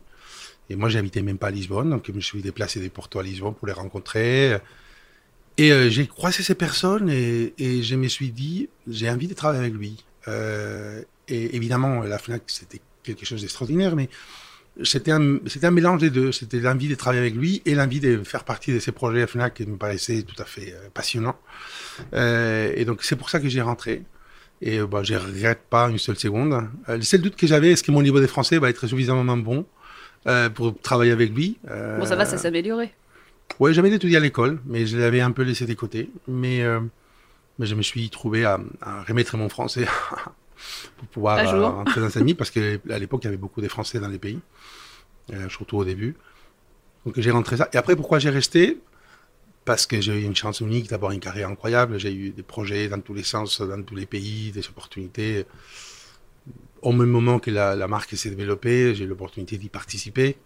Et 0.71 0.77
moi, 0.77 0.89
j'habitais 0.89 1.23
même 1.23 1.39
pas 1.39 1.49
à 1.49 1.51
Lisbonne, 1.51 1.91
donc 1.91 2.05
je 2.07 2.13
me 2.13 2.21
suis 2.21 2.43
déplacé 2.43 2.81
des 2.81 2.91
Porto 2.91 3.19
à 3.19 3.23
Lisbonne 3.23 3.55
pour 3.55 3.67
les 3.67 3.73
rencontrer. 3.73 4.59
Et 5.59 5.73
euh, 5.73 5.91
j'ai 5.91 6.07
croisé 6.07 6.45
ces 6.45 6.55
personnes 6.55 7.11
et, 7.11 7.53
et, 7.59 7.83
je 7.83 7.97
me 7.97 8.07
suis 8.07 8.31
dit, 8.31 8.69
j'ai 8.87 9.11
envie 9.11 9.27
de 9.27 9.35
travailler 9.35 9.61
avec 9.61 9.75
lui. 9.75 10.05
Euh, 10.29 11.03
et 11.27 11.57
évidemment, 11.57 12.03
la 12.03 12.19
FNAC, 12.19 12.43
c'était 12.47 12.81
quelque 13.03 13.27
chose 13.27 13.41
d'extraordinaire, 13.41 13.97
mais 13.97 14.09
c'était 14.85 15.11
un, 15.11 15.41
mélange 15.73 16.01
des 16.01 16.11
deux. 16.11 16.31
C'était 16.31 16.61
l'envie 16.61 16.87
de 16.87 16.95
travailler 16.95 17.23
avec 17.23 17.35
lui 17.35 17.61
et 17.65 17.75
l'envie 17.75 17.99
de 17.99 18.23
faire 18.23 18.45
partie 18.45 18.73
de 18.73 18.79
ces 18.79 18.93
projets 18.93 19.27
FNAC 19.27 19.55
qui 19.55 19.67
me 19.67 19.77
paraissaient 19.77 20.23
tout 20.23 20.41
à 20.41 20.45
fait 20.45 20.75
euh, 20.75 20.89
passionnants. 20.95 21.39
Et 22.13 22.85
donc, 22.85 23.03
c'est 23.03 23.17
pour 23.17 23.29
ça 23.29 23.41
que 23.41 23.49
j'ai 23.49 23.61
rentré. 23.61 24.05
Et 24.63 24.81
bah, 24.81 25.03
je 25.03 25.15
regrette 25.15 25.63
pas 25.69 25.89
une 25.89 25.99
seule 25.99 26.19
seconde. 26.19 26.69
le 26.87 27.03
seul 27.03 27.21
doute 27.21 27.35
que 27.35 27.49
j'avais, 27.49 27.73
est-ce 27.73 27.83
que 27.83 27.91
mon 27.91 28.03
niveau 28.03 28.21
de 28.21 28.27
français 28.29 28.59
va 28.59 28.71
être 28.71 28.87
suffisamment 28.87 29.37
bon? 29.37 29.67
Euh, 30.27 30.51
pour 30.51 30.79
travailler 30.81 31.13
avec 31.13 31.35
lui. 31.35 31.59
Euh, 31.71 31.99
bon, 31.99 32.07
ça 32.07 32.17
va, 32.17 32.25
ça 32.25 32.39
s'est 32.39 32.49
amélioré. 32.49 32.93
Oui, 33.61 33.75
j'avais 33.75 33.91
étudié 33.91 34.17
à 34.17 34.21
l'école, 34.21 34.61
mais 34.67 34.87
je 34.87 34.97
l'avais 34.99 35.21
un 35.21 35.33
peu 35.33 35.43
laissé 35.43 35.67
de 35.67 35.75
côté. 35.75 36.11
Mais, 36.29 36.63
euh, 36.63 36.81
mais 37.59 37.67
je 37.67 37.75
me 37.75 37.83
suis 37.83 38.09
trouvé 38.11 38.45
à, 38.45 38.61
à 38.81 39.03
remettre 39.03 39.37
mon 39.37 39.49
français 39.49 39.87
pour 40.97 41.09
pouvoir 41.09 41.39
euh, 41.39 41.69
rentrer 41.69 42.01
dans 42.01 42.17
amis, 42.17 42.35
parce 42.35 42.51
qu'à 42.51 42.99
l'époque, 42.99 43.23
il 43.23 43.27
y 43.27 43.29
avait 43.29 43.37
beaucoup 43.37 43.61
de 43.61 43.69
Français 43.69 43.99
dans 44.01 44.09
les 44.09 44.19
pays, 44.19 44.39
euh, 45.33 45.49
surtout 45.49 45.79
au 45.79 45.85
début. 45.85 46.17
Donc 47.05 47.19
j'ai 47.19 47.31
rentré 47.31 47.57
ça. 47.57 47.69
Et 47.73 47.77
après, 47.77 47.97
pourquoi 47.97 48.19
j'ai 48.19 48.31
resté? 48.31 48.79
Parce 49.65 49.87
que 49.87 50.01
j'ai 50.01 50.21
eu 50.21 50.25
une 50.25 50.37
chance 50.37 50.61
unique 50.61 50.89
d'avoir 50.89 51.13
une 51.13 51.21
carrière 51.21 51.49
incroyable. 51.49 51.99
J'ai 51.99 52.13
eu 52.13 52.31
des 52.31 52.43
projets 52.43 52.89
dans 52.89 53.01
tous 53.01 53.15
les 53.15 53.23
sens, 53.23 53.61
dans 53.61 53.83
tous 53.83 53.95
les 53.95 54.07
pays, 54.07 54.51
des 54.51 54.67
opportunités. 54.69 55.47
Au 56.83 56.93
même 56.93 57.09
moment 57.09 57.39
que 57.39 57.51
la, 57.51 57.89
marque 57.89 58.17
s'est 58.17 58.31
développée, 58.31 58.95
j'ai 58.95 59.07
l'opportunité 59.07 59.59
d'y 59.59 59.69
participer. 59.69 60.37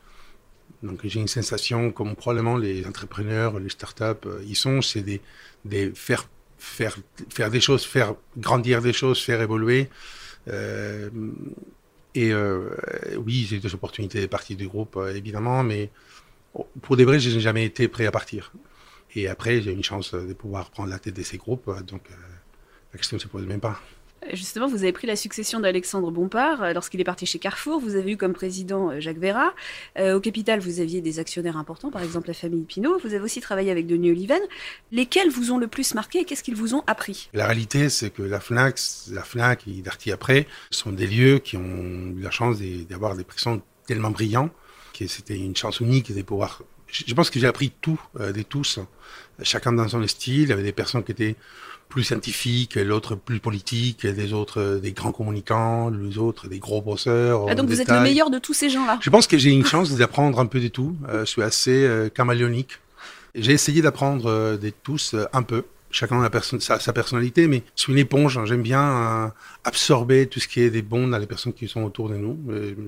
Donc 0.82 1.00
j'ai 1.04 1.20
une 1.20 1.28
sensation, 1.28 1.92
comme 1.92 2.16
probablement 2.16 2.56
les 2.56 2.86
entrepreneurs, 2.86 3.58
les 3.58 3.68
startups, 3.68 4.26
euh, 4.26 4.42
ils 4.46 4.56
sont, 4.56 4.80
c'est 4.80 5.02
des 5.02 5.92
faire, 5.94 6.28
faire, 6.58 6.96
faire 7.28 7.50
des 7.50 7.60
choses, 7.60 7.84
faire 7.84 8.14
grandir 8.36 8.80
des 8.80 8.92
choses, 8.92 9.20
faire 9.22 9.40
évoluer. 9.42 9.88
Euh, 10.48 11.10
et 12.14 12.32
euh, 12.32 12.70
oui, 13.18 13.46
j'ai 13.48 13.56
eu 13.56 13.60
des 13.60 13.74
opportunités 13.74 14.20
de 14.20 14.26
partie 14.26 14.56
du 14.56 14.68
groupe, 14.68 14.98
évidemment, 15.14 15.62
mais 15.62 15.90
pour 16.82 16.96
des 16.96 17.04
vrais, 17.04 17.20
je 17.20 17.30
n'ai 17.30 17.40
jamais 17.40 17.64
été 17.64 17.88
prêt 17.88 18.06
à 18.06 18.10
partir. 18.10 18.52
Et 19.14 19.28
après, 19.28 19.60
j'ai 19.60 19.70
eu 19.70 19.74
une 19.74 19.84
chance 19.84 20.14
de 20.14 20.32
pouvoir 20.32 20.70
prendre 20.70 20.88
la 20.90 20.98
tête 20.98 21.14
de 21.14 21.22
ces 21.22 21.36
groupes, 21.36 21.70
donc 21.86 22.02
la 22.92 22.98
question 22.98 23.16
ne 23.16 23.20
se 23.20 23.28
pose 23.28 23.46
même 23.46 23.60
pas. 23.60 23.80
Justement, 24.32 24.68
vous 24.68 24.76
avez 24.82 24.92
pris 24.92 25.06
la 25.06 25.16
succession 25.16 25.58
d'Alexandre 25.60 26.10
Bompard 26.10 26.62
euh, 26.62 26.72
lorsqu'il 26.72 27.00
est 27.00 27.04
parti 27.04 27.26
chez 27.26 27.38
Carrefour. 27.38 27.80
Vous 27.80 27.96
avez 27.96 28.12
eu 28.12 28.16
comme 28.16 28.32
président 28.32 28.90
euh, 28.90 29.00
Jacques 29.00 29.18
Vera. 29.18 29.52
Euh, 29.98 30.14
au 30.16 30.20
capital, 30.20 30.60
vous 30.60 30.80
aviez 30.80 31.00
des 31.00 31.18
actionnaires 31.18 31.56
importants, 31.56 31.90
par 31.90 32.02
exemple 32.02 32.28
la 32.28 32.34
famille 32.34 32.62
Pinault. 32.62 32.98
Vous 33.02 33.14
avez 33.14 33.20
aussi 33.20 33.40
travaillé 33.40 33.70
avec 33.70 33.86
Denis 33.86 34.10
Oliven. 34.12 34.40
Lesquels 34.92 35.30
vous 35.30 35.50
ont 35.50 35.58
le 35.58 35.66
plus 35.66 35.94
marqué 35.94 36.20
et 36.20 36.24
qu'est-ce 36.24 36.42
qu'ils 36.44 36.54
vous 36.56 36.74
ont 36.74 36.84
appris? 36.86 37.28
La 37.32 37.46
réalité, 37.46 37.88
c'est 37.88 38.10
que 38.10 38.22
la 38.22 38.38
FNAC, 38.40 38.78
la 39.10 39.22
FNAC 39.22 39.66
et 39.66 39.82
Darty 39.82 40.12
après 40.12 40.46
sont 40.70 40.92
des 40.92 41.06
lieux 41.06 41.38
qui 41.38 41.56
ont 41.56 42.14
eu 42.16 42.20
la 42.20 42.30
chance 42.30 42.58
de- 42.60 42.84
d'avoir 42.84 43.16
des 43.16 43.24
personnes 43.24 43.60
tellement 43.86 44.10
brillants 44.10 44.50
que 44.96 45.06
c'était 45.06 45.36
une 45.36 45.56
chance 45.56 45.80
unique 45.80 46.14
de 46.14 46.22
pouvoir. 46.22 46.62
Je 46.88 47.14
pense 47.14 47.30
que 47.30 47.40
j'ai 47.40 47.46
appris 47.46 47.72
tout 47.80 47.98
euh, 48.20 48.32
des 48.32 48.44
tous, 48.44 48.78
chacun 49.42 49.72
dans 49.72 49.88
son 49.88 50.06
style. 50.06 50.42
Il 50.42 50.48
y 50.50 50.52
avait 50.52 50.62
des 50.62 50.72
personnes 50.72 51.02
qui 51.02 51.12
étaient 51.12 51.36
plus 51.92 52.04
scientifiques, 52.04 52.76
l'autre 52.76 53.14
plus 53.16 53.38
politique, 53.38 54.06
des 54.06 54.32
autres 54.32 54.60
euh, 54.60 54.78
des 54.80 54.92
grands 54.92 55.12
communicants, 55.12 55.90
les 55.90 56.16
autres 56.16 56.48
des 56.48 56.58
gros 56.58 56.80
bosseurs. 56.80 57.46
ah, 57.50 57.54
Donc 57.54 57.68
vous 57.68 57.80
êtes 57.82 57.90
le 57.90 58.00
meilleur 58.00 58.30
de 58.30 58.38
tous 58.38 58.54
ces 58.54 58.70
gens-là. 58.70 58.98
Je 59.02 59.10
pense 59.10 59.26
que 59.26 59.36
j'ai 59.36 59.50
une 59.50 59.66
chance 59.66 59.94
d'apprendre 59.94 60.38
un 60.40 60.46
peu 60.46 60.60
de 60.60 60.68
tout. 60.68 60.96
Euh, 61.08 61.20
je 61.26 61.30
suis 61.34 61.42
assez 61.42 61.84
euh, 61.84 62.08
caméléonique. 62.08 62.72
J'ai 63.34 63.52
essayé 63.52 63.82
d'apprendre 63.82 64.26
euh, 64.30 64.56
de 64.56 64.70
tous 64.82 65.14
un 65.34 65.42
peu. 65.42 65.64
Chacun 65.90 66.22
a 66.22 66.30
perso- 66.30 66.58
sa, 66.60 66.80
sa 66.80 66.94
personnalité, 66.94 67.46
mais 67.46 67.62
je 67.76 67.82
suis 67.82 67.92
une 67.92 67.98
éponge. 67.98 68.38
hein. 68.38 68.46
J'aime 68.46 68.62
bien 68.62 69.30
absorber 69.64 70.26
tout 70.26 70.40
ce 70.40 70.48
qui 70.48 70.60
est 70.62 70.70
des 70.70 70.80
bons 70.80 71.06
dans 71.08 71.18
les 71.18 71.26
personnes 71.26 71.52
qui 71.52 71.68
sont 71.68 71.82
autour 71.82 72.08
de 72.08 72.16
nous. 72.16 72.38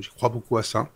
Je 0.00 0.08
crois 0.16 0.30
beaucoup 0.30 0.56
à 0.56 0.62
ça. 0.62 0.88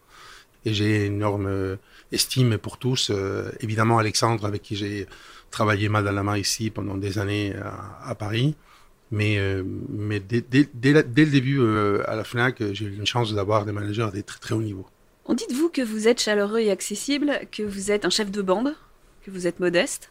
Et 0.65 0.73
j'ai 0.73 1.05
une 1.07 1.17
énorme 1.17 1.77
estime 2.11 2.57
pour 2.59 2.79
tous. 2.79 3.11
Euh, 3.11 3.51
évidemment, 3.61 3.99
Alexandre, 3.99 4.47
avec 4.47 4.63
qui 4.63 4.75
j'ai 4.77 5.07
travaillé 5.51 5.89
main 5.89 6.03
dans 6.03 6.13
la 6.13 6.23
main 6.23 6.37
ici 6.39 6.71
pendant 6.71 6.97
des 6.97 7.19
années 7.19 7.55
à, 7.57 8.09
à 8.11 8.15
Paris. 8.15 8.55
Mais, 9.11 9.39
euh, 9.39 9.63
mais 9.89 10.21
dès, 10.21 10.43
dès- 10.43 10.69
dès 10.75 10.93
la- 10.93 11.03
dès 11.03 11.25
le 11.25 11.31
début 11.31 11.59
euh, 11.61 12.03
à 12.07 12.15
la 12.15 12.25
FNAC, 12.25 12.61
euh, 12.61 12.71
j'ai 12.75 12.85
eu 12.85 12.95
une 12.97 13.07
chance 13.07 13.33
d'avoir 13.35 13.65
des 13.65 13.73
managers 13.73 14.09
des 14.13 14.23
très 14.23 14.39
très 14.39 14.55
haut 14.55 14.61
niveau. 14.63 14.87
On 15.25 15.35
dit 15.35 15.47
de 15.49 15.55
vous 15.55 15.71
que 15.71 15.81
vous 15.83 16.09
êtes 16.09 16.21
chaleureux 16.21 16.59
et 16.61 16.71
accessible, 16.71 17.33
que 17.51 17.63
vous 17.63 17.91
êtes 17.91 18.05
un 18.05 18.11
chef 18.11 18.31
de 18.31 18.43
bande, 18.43 18.75
que 19.25 19.31
vous 19.31 19.47
êtes 19.47 19.61
modeste. 19.61 20.11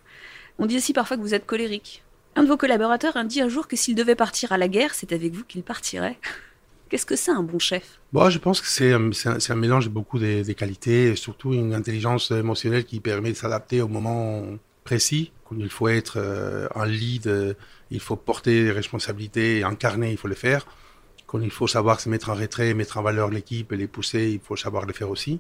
On 0.58 0.66
dit 0.66 0.78
aussi 0.78 0.94
parfois 0.94 1.18
que 1.18 1.22
vous 1.22 1.36
êtes 1.36 1.46
colérique. 1.46 2.04
Un 2.36 2.44
de 2.44 2.48
vos 2.48 2.58
collaborateurs 2.58 3.18
a 3.18 3.24
dit 3.24 3.42
un 3.42 3.50
jour 3.50 3.68
que 3.68 3.76
s'il 3.76 3.94
devait 3.96 4.16
partir 4.16 4.52
à 4.52 4.58
la 4.58 4.68
guerre, 4.68 4.94
c'est 4.96 5.12
avec 5.12 5.34
vous 5.34 5.44
qu'il 5.44 5.62
partirait. 5.64 6.18
Qu'est-ce 6.90 7.06
que 7.06 7.16
c'est 7.16 7.32
un 7.32 7.44
bon 7.44 7.60
chef? 7.60 8.00
Bon, 8.14 8.30
je 8.30 8.40
pense 8.40 8.62
que 8.62 8.68
c'est 8.68 8.94
un, 8.94 9.10
un- 9.26 9.56
mélange 9.56 9.86
de 9.86 9.90
beaucoup 9.90 10.18
des 10.20 10.44
des 10.44 10.56
qualités, 10.56 11.10
et 11.10 11.16
surtout 11.16 11.54
une 11.54 11.74
intelligence 11.74 12.32
émotionnelle 12.32 12.86
qui 12.86 13.00
permet 13.00 13.32
de 13.32 13.36
s'adapter 13.38 13.82
au 13.82 13.88
moment 13.90 14.44
précis. 14.92 15.32
Il 15.52 15.70
faut 15.70 15.90
être 15.90 16.16
euh, 16.18 16.68
en 16.76 16.86
lead, 16.86 17.28
euh, 17.28 17.54
il 17.92 18.00
faut 18.00 18.16
porter 18.16 18.64
les 18.64 18.72
responsabilités 18.72 19.64
incarner, 19.64 20.10
il 20.12 20.18
faut 20.18 20.32
le 20.36 20.40
faire. 20.48 20.62
Quand 21.28 21.40
il 21.42 21.52
faut 21.52 21.68
savoir 21.68 22.00
se 22.00 22.08
mettre 22.10 22.30
en 22.30 22.36
retrait, 22.36 22.74
mettre 22.74 22.98
en 22.98 23.04
valeur 23.04 23.30
l'équipe 23.30 23.72
et 23.74 23.78
les 23.78 23.88
pousser, 23.88 24.24
il 24.36 24.40
faut 24.40 24.56
savoir 24.56 24.86
le 24.86 24.94
faire 24.94 25.10
aussi. 25.10 25.40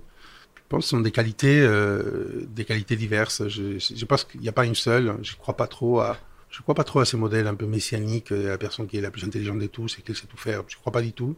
Je 0.55 0.61
pense 0.69 0.79
que 0.79 0.89
ce 0.89 0.89
sont 0.95 1.05
des 1.09 1.15
qualités, 1.19 1.59
euh, 1.61 2.45
des 2.59 2.65
qualités 2.65 2.97
diverses. 2.97 3.47
Je, 3.47 3.79
je 3.79 4.05
pense 4.05 4.25
qu'il 4.25 4.41
n'y 4.41 4.49
a 4.49 4.57
pas 4.59 4.65
une 4.65 4.75
seule. 4.75 5.15
Je 5.21 5.35
crois 5.37 5.55
pas 5.55 5.67
trop 5.67 6.01
à, 6.01 6.17
crois 6.61 6.75
pas 6.75 6.83
trop 6.83 6.99
à 6.99 7.05
ces 7.05 7.17
modèles 7.17 7.47
un 7.47 7.55
peu 7.55 7.65
messianiques, 7.65 8.31
euh, 8.31 8.49
la 8.49 8.57
personne 8.57 8.87
qui 8.87 8.97
est 8.97 9.01
la 9.01 9.11
plus 9.11 9.23
intelligente 9.23 9.59
de 9.59 9.67
tous 9.67 9.97
et 9.99 10.01
qui 10.01 10.13
sait 10.13 10.27
tout 10.27 10.37
faire. 10.37 10.63
Je 10.67 10.75
crois 10.75 10.91
pas 10.91 11.01
du 11.01 11.13
tout. 11.13 11.35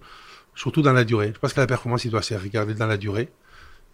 Surtout 0.55 0.81
dans 0.81 0.93
la 0.93 1.03
durée. 1.03 1.31
Je 1.33 1.39
pense 1.39 1.53
que 1.53 1.59
la 1.59 1.67
performance, 1.67 2.05
il 2.05 2.11
doit 2.11 2.21
se 2.21 2.33
regarder 2.33 2.73
dans 2.73 2.87
la 2.87 2.97
durée. 2.97 3.29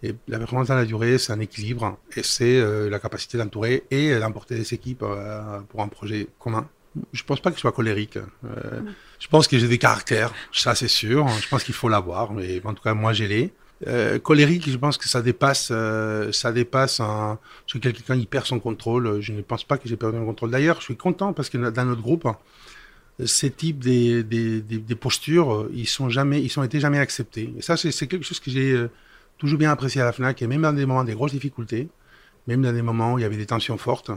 Et 0.05 0.13
la 0.27 0.37
performance 0.37 0.67
dans 0.67 0.75
la 0.75 0.85
durée, 0.85 1.17
c'est 1.17 1.33
un 1.33 1.39
équilibre 1.39 1.97
et 2.15 2.21
c'est 2.21 2.57
euh, 2.59 2.91
la 2.91 2.99
capacité 2.99 3.39
d'entourer 3.39 3.85
et 3.89 4.19
d'emporter 4.19 4.55
des 4.55 4.71
équipes 4.71 5.01
euh, 5.01 5.59
pour 5.69 5.81
un 5.81 5.87
projet 5.87 6.27
commun. 6.37 6.67
Je 7.11 7.23
pense 7.23 7.39
pas 7.39 7.49
que 7.49 7.55
je 7.55 7.61
sois 7.61 7.71
colérique. 7.71 8.17
Euh, 8.17 8.81
Je 9.19 9.27
pense 9.27 9.47
que 9.47 9.57
j'ai 9.57 9.67
des 9.67 9.79
caractères, 9.79 10.31
ça 10.53 10.75
c'est 10.75 10.87
sûr. 10.87 11.27
Je 11.27 11.47
pense 11.49 11.63
qu'il 11.63 11.73
faut 11.73 11.89
l'avoir, 11.89 12.33
mais 12.33 12.61
en 12.63 12.73
tout 12.75 12.83
cas 12.83 12.93
moi 12.93 13.13
j'ai 13.13 13.27
les. 13.27 13.51
Colérique, 14.23 14.69
je 14.69 14.77
pense 14.77 14.97
que 14.97 15.07
ça 15.07 15.21
dépasse, 15.21 15.71
ça 16.31 16.51
dépasse 16.51 16.99
un, 16.99 17.37
suis 17.67 17.79
quelqu'un 17.79 18.17
qui 18.17 18.25
perd 18.25 18.45
son 18.45 18.59
contrôle. 18.59 19.19
Je 19.21 19.33
ne 19.33 19.41
pense 19.41 19.63
pas 19.63 19.77
que 19.77 19.87
j'ai 19.89 19.97
perdu 19.97 20.17
mon 20.17 20.25
contrôle. 20.25 20.51
D'ailleurs, 20.51 20.77
je 20.79 20.85
suis 20.85 20.95
content 20.95 21.33
parce 21.33 21.49
que 21.49 21.57
dans 21.57 21.85
notre 21.85 22.01
groupe, 22.01 22.27
ces 23.25 23.51
types 23.51 23.79
des, 23.79 24.23
des, 24.23 24.61
des, 24.61 24.77
des 24.77 24.95
postures, 24.95 25.67
ils 25.73 25.87
sont 25.87 26.09
jamais, 26.09 26.41
ils 26.41 26.49
sont 26.49 26.63
été 26.63 26.79
jamais 26.79 26.99
acceptés. 26.99 27.53
Et 27.57 27.61
ça, 27.61 27.75
c'est 27.77 28.07
quelque 28.07 28.23
chose 28.23 28.39
que 28.39 28.49
j'ai 28.49 28.87
toujours 29.37 29.59
bien 29.59 29.71
apprécié 29.71 30.01
à 30.01 30.05
la 30.05 30.11
Fnac. 30.11 30.41
Et 30.41 30.47
même 30.47 30.61
dans 30.61 30.73
des 30.73 30.85
moments 30.85 31.03
des 31.03 31.13
grosses 31.13 31.31
difficultés, 31.31 31.89
même 32.47 32.61
dans 32.61 32.73
des 32.73 32.81
moments 32.81 33.13
où 33.13 33.19
il 33.19 33.21
y 33.21 33.25
avait 33.25 33.37
des 33.37 33.45
tensions 33.45 33.77
fortes, 33.77 34.11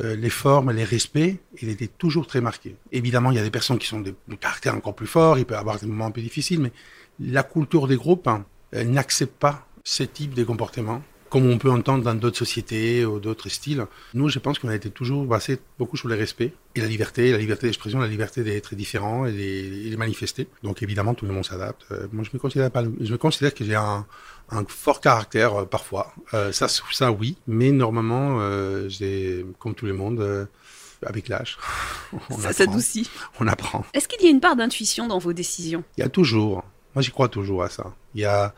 euh, 0.00 0.16
les 0.16 0.30
formes, 0.30 0.70
les 0.70 0.84
respects, 0.84 1.36
il 1.60 1.68
était 1.68 1.88
toujours 1.88 2.26
très 2.26 2.40
marqué. 2.40 2.76
Évidemment, 2.92 3.30
il 3.30 3.36
y 3.36 3.40
a 3.40 3.42
des 3.42 3.50
personnes 3.50 3.78
qui 3.78 3.86
sont 3.86 4.00
des 4.00 4.14
caractères 4.40 4.74
encore 4.74 4.94
plus 4.94 5.06
forts. 5.06 5.38
Il 5.38 5.44
peut 5.44 5.54
y 5.54 5.58
avoir 5.58 5.78
des 5.78 5.86
moments 5.86 6.06
un 6.06 6.10
peu 6.10 6.22
difficiles, 6.22 6.60
mais 6.60 6.72
la 7.20 7.42
culture 7.42 7.86
des 7.86 7.96
groupes 7.96 8.26
hein, 8.26 8.44
n'accepte 8.72 9.38
pas 9.38 9.66
ce 9.84 10.02
type 10.02 10.34
de 10.34 10.44
comportement 10.44 11.02
comme 11.32 11.48
on 11.48 11.56
peut 11.56 11.70
entendre 11.70 12.04
dans 12.04 12.14
d'autres 12.14 12.36
sociétés 12.36 13.06
ou 13.06 13.18
d'autres 13.18 13.48
styles. 13.48 13.86
Nous, 14.12 14.28
je 14.28 14.38
pense 14.38 14.58
qu'on 14.58 14.68
a 14.68 14.74
été 14.74 14.90
toujours 14.90 15.24
basé 15.24 15.58
beaucoup 15.78 15.96
sur 15.96 16.08
le 16.08 16.14
respect 16.14 16.52
et 16.74 16.82
la 16.82 16.86
liberté, 16.86 17.32
la 17.32 17.38
liberté 17.38 17.66
d'expression, 17.66 18.00
la 18.00 18.06
liberté 18.06 18.44
d'être 18.44 18.74
différent 18.74 19.24
et 19.24 19.32
de, 19.32 19.86
et 19.86 19.90
de 19.90 19.96
manifester. 19.96 20.46
Donc 20.62 20.82
évidemment, 20.82 21.14
tout 21.14 21.24
le 21.24 21.32
monde 21.32 21.46
s'adapte. 21.46 21.86
Euh, 21.90 22.06
moi, 22.12 22.22
je 22.22 22.28
me 22.34 22.38
considère 22.38 22.70
pas, 22.70 22.84
je 23.00 23.10
me 23.10 23.16
considère 23.16 23.54
que 23.54 23.64
j'ai 23.64 23.74
un, 23.74 24.04
un 24.52 24.64
fort 24.68 25.00
caractère 25.00 25.62
euh, 25.62 25.64
parfois. 25.64 26.14
Euh, 26.34 26.52
ça, 26.52 26.68
ça 26.68 27.12
oui, 27.12 27.36
mais 27.46 27.72
normalement, 27.72 28.38
euh, 28.40 28.88
j'ai, 28.88 29.44
comme 29.58 29.74
tout 29.74 29.86
le 29.86 29.94
monde, 29.94 30.48
avec 31.04 31.28
l'âge, 31.28 31.58
on 32.30 32.38
Ça 32.38 32.52
s'adoucit. 32.52 33.10
On 33.40 33.48
apprend. 33.48 33.84
Est-ce 33.94 34.08
qu'il 34.08 34.22
y 34.22 34.26
a 34.26 34.30
une 34.30 34.40
part 34.40 34.56
d'intuition 34.56 35.08
dans 35.08 35.18
vos 35.18 35.32
décisions? 35.32 35.82
Il 35.96 36.02
y 36.02 36.04
a 36.04 36.08
toujours, 36.08 36.64
moi 36.94 37.02
j'y 37.02 37.10
crois 37.10 37.28
toujours 37.28 37.62
à 37.62 37.68
ça. 37.68 37.94
Il 38.14 38.20
y 38.20 38.24
a 38.24 38.54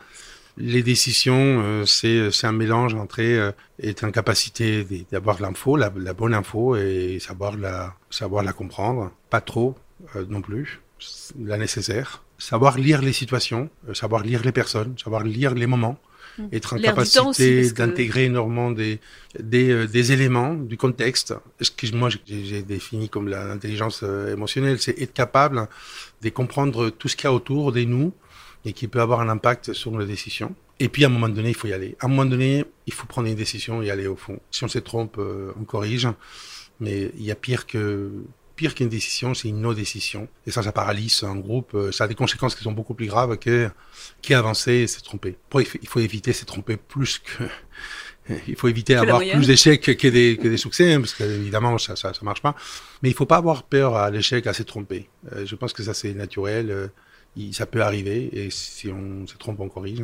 les 0.57 0.83
décisions, 0.83 1.83
c'est 1.85 2.31
c'est 2.31 2.47
un 2.47 2.53
mélange 2.53 2.95
entre 2.95 3.19
être 3.19 4.03
en 4.05 4.11
capacité 4.11 4.87
d'avoir 5.11 5.41
l'info, 5.41 5.75
la, 5.75 5.91
la 5.97 6.13
bonne 6.13 6.33
info 6.33 6.77
et 6.77 7.17
savoir 7.19 7.57
la 7.57 7.93
savoir 8.09 8.41
la 8.41 8.53
comprendre, 8.53 9.11
pas 9.29 9.41
trop 9.41 9.75
non 10.29 10.41
plus, 10.41 10.81
la 11.43 11.57
nécessaire. 11.57 12.23
Savoir 12.37 12.77
lire 12.77 13.01
les 13.01 13.13
situations, 13.13 13.69
euh, 13.89 13.93
savoir 13.93 14.23
lire 14.23 14.41
les 14.43 14.51
personnes, 14.51 14.95
savoir 15.01 15.23
lire 15.23 15.53
les 15.55 15.67
moments, 15.67 15.97
Mm. 16.37 16.43
être 16.51 16.73
en 16.73 16.79
capacité 16.79 17.21
parce 17.23 17.37
que- 17.71 17.77
d'intégrer 17.77 18.25
énormément 18.25 18.69
des 18.71 18.99
des, 19.39 19.69
euh, 19.71 19.87
des 19.87 20.11
éléments 20.11 20.53
du 20.53 20.75
contexte. 20.75 21.33
Ce 21.61 21.71
que 21.71 21.85
moi 21.95 22.09
j'ai 22.27 22.61
défini 22.61 23.07
comme 23.07 23.29
l'intelligence 23.29 24.01
euh, 24.03 24.33
émotionnelle, 24.33 24.77
c'est 24.79 24.99
être 25.01 25.13
capable 25.13 25.69
de 26.21 26.29
comprendre 26.29 26.89
tout 26.89 27.07
ce 27.07 27.15
qu'il 27.15 27.25
y 27.25 27.27
a 27.27 27.33
autour 27.33 27.71
de 27.71 27.81
nous 27.85 28.11
et 28.65 28.73
qui 28.73 28.87
peut 28.89 28.99
avoir 28.99 29.21
un 29.21 29.29
impact 29.29 29.71
sur 29.71 29.91
nos 29.91 30.03
décisions. 30.03 30.53
Et 30.81 30.89
puis 30.89 31.05
à 31.05 31.07
un 31.07 31.11
moment 31.11 31.29
donné, 31.29 31.49
il 31.49 31.55
faut 31.55 31.67
y 31.69 31.73
aller. 31.73 31.95
À 32.01 32.05
un 32.05 32.09
moment 32.09 32.25
donné, 32.25 32.65
il 32.85 32.91
faut 32.93 33.05
prendre 33.07 33.29
une 33.29 33.35
décision 33.35 33.81
et 33.81 33.89
aller 33.89 34.07
au 34.07 34.17
fond. 34.17 34.37
Si 34.51 34.61
on 34.65 34.67
se 34.67 34.79
trompe, 34.79 35.17
on 35.61 35.63
corrige. 35.63 36.09
Mais 36.81 37.11
il 37.17 37.23
y 37.23 37.31
a 37.31 37.35
pire 37.35 37.65
que 37.65 38.11
pire 38.55 38.73
qu'une 38.75 38.89
décision, 38.89 39.33
c'est 39.33 39.49
une 39.49 39.61
non-décision. 39.61 40.27
Et 40.47 40.51
ça, 40.51 40.63
ça 40.63 40.71
paralyse 40.71 41.23
un 41.23 41.35
groupe. 41.35 41.73
euh, 41.75 41.91
Ça 41.91 42.05
a 42.05 42.07
des 42.07 42.15
conséquences 42.15 42.55
qui 42.55 42.63
sont 42.63 42.71
beaucoup 42.71 42.93
plus 42.93 43.07
graves 43.07 43.37
que 43.37 43.69
qui 44.21 44.33
avancer 44.33 44.71
et 44.73 44.87
se 44.87 45.01
tromper. 45.01 45.37
Pour- 45.49 45.61
il 45.61 45.87
faut- 45.87 45.99
éviter 45.99 46.31
de 46.31 46.35
se 46.35 46.45
tromper 46.45 46.77
plus 46.77 47.19
que 47.19 47.43
il 48.47 48.55
faut 48.55 48.67
éviter 48.67 48.95
d'avoir 48.95 49.19
plus 49.37 49.47
d'échecs 49.47 49.81
que 49.97 50.07
des, 50.07 50.37
que 50.41 50.47
des 50.47 50.57
succès, 50.57 50.93
hein, 50.93 50.99
parce 51.01 51.13
qu'évidemment, 51.13 51.77
ça, 51.77 51.95
ça, 51.95 52.13
ça 52.13 52.19
marche 52.23 52.41
pas. 52.41 52.55
Mais 53.03 53.09
il 53.09 53.15
faut 53.15 53.25
pas 53.25 53.37
avoir 53.37 53.63
peur 53.63 53.95
à 53.95 54.09
l'échec, 54.09 54.47
à 54.47 54.53
se 54.53 54.63
tromper. 54.63 55.09
Euh, 55.33 55.45
je 55.45 55.55
pense 55.55 55.73
que 55.73 55.83
ça, 55.83 55.93
c'est 55.93 56.13
naturel. 56.13 56.71
euh, 56.71 56.87
il- 57.35 57.53
ça 57.53 57.65
peut 57.65 57.81
arriver. 57.81 58.29
Et 58.31 58.49
si 58.49 58.89
on 58.89 59.27
se 59.27 59.35
trompe, 59.37 59.59
on 59.59 59.67
corrige. 59.69 60.03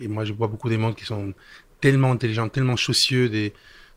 Et 0.00 0.08
moi, 0.08 0.24
je 0.24 0.32
vois 0.32 0.48
beaucoup 0.48 0.68
des 0.68 0.76
mondes 0.78 0.96
qui 0.96 1.04
sont 1.04 1.32
tellement 1.80 2.12
intelligents, 2.12 2.48
tellement 2.48 2.76
soucieux 2.76 3.28
des, 3.28 3.52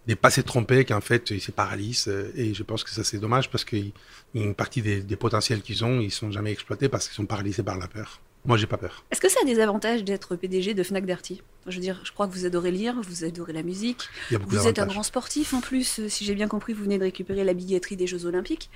n'est 0.08 0.16
pas 0.16 0.30
s'est 0.30 0.44
trompé 0.44 0.86
qu'en 0.86 1.02
fait 1.02 1.32
ils 1.32 1.42
se 1.42 1.52
paralysent 1.52 2.12
et 2.36 2.54
je 2.54 2.64
pense 2.64 2.84
que 2.84 2.92
ça 2.92 3.04
c'est 3.04 3.18
dommage 3.18 3.50
parce 3.50 3.66
qu'une 3.66 4.56
partie 4.56 4.82
des, 4.82 5.02
des 5.02 5.16
potentiels 5.16 5.62
qu'ils 5.62 5.84
ont 5.84 6.00
ils 6.00 6.12
sont 6.12 6.32
jamais 6.32 6.52
exploités 6.52 6.90
parce 6.90 7.08
qu'ils 7.08 7.16
sont 7.16 7.26
paralysés 7.26 7.64
par 7.64 7.78
la 7.78 7.88
peur. 7.88 8.22
Moi, 8.46 8.58
j'ai 8.58 8.68
pas 8.68 8.78
peur. 8.78 9.04
Est-ce 9.12 9.20
que 9.20 9.30
ça 9.30 9.40
a 9.42 9.46
des 9.46 9.60
avantages 9.60 10.04
d'être 10.04 10.36
PDG 10.36 10.74
de 10.76 10.84
Fnac 10.84 11.06
Darty? 11.06 11.42
Je 11.66 11.76
veux 11.76 11.82
dire, 11.82 12.00
je 12.04 12.12
crois 12.12 12.28
que 12.28 12.34
vous 12.34 12.46
adorez 12.46 12.72
lire, 12.72 12.96
vous 13.02 13.24
adorez 13.24 13.54
la 13.54 13.64
musique. 13.64 14.08
vous 14.30 14.68
êtes 14.68 14.78
un 14.78 14.86
grand 14.86 15.04
sportif 15.04 15.54
en 15.54 15.62
plus. 15.62 16.08
Si 16.08 16.26
j'ai 16.26 16.36
bien 16.36 16.48
compris, 16.48 16.74
vous 16.74 16.84
venez 16.84 17.00
de 17.00 17.04
récupérer 17.04 17.44
la 17.44 17.54
billetterie 17.54 17.96
des 17.96 18.08
Jeux 18.08 18.26
Olympiques. 18.26 18.70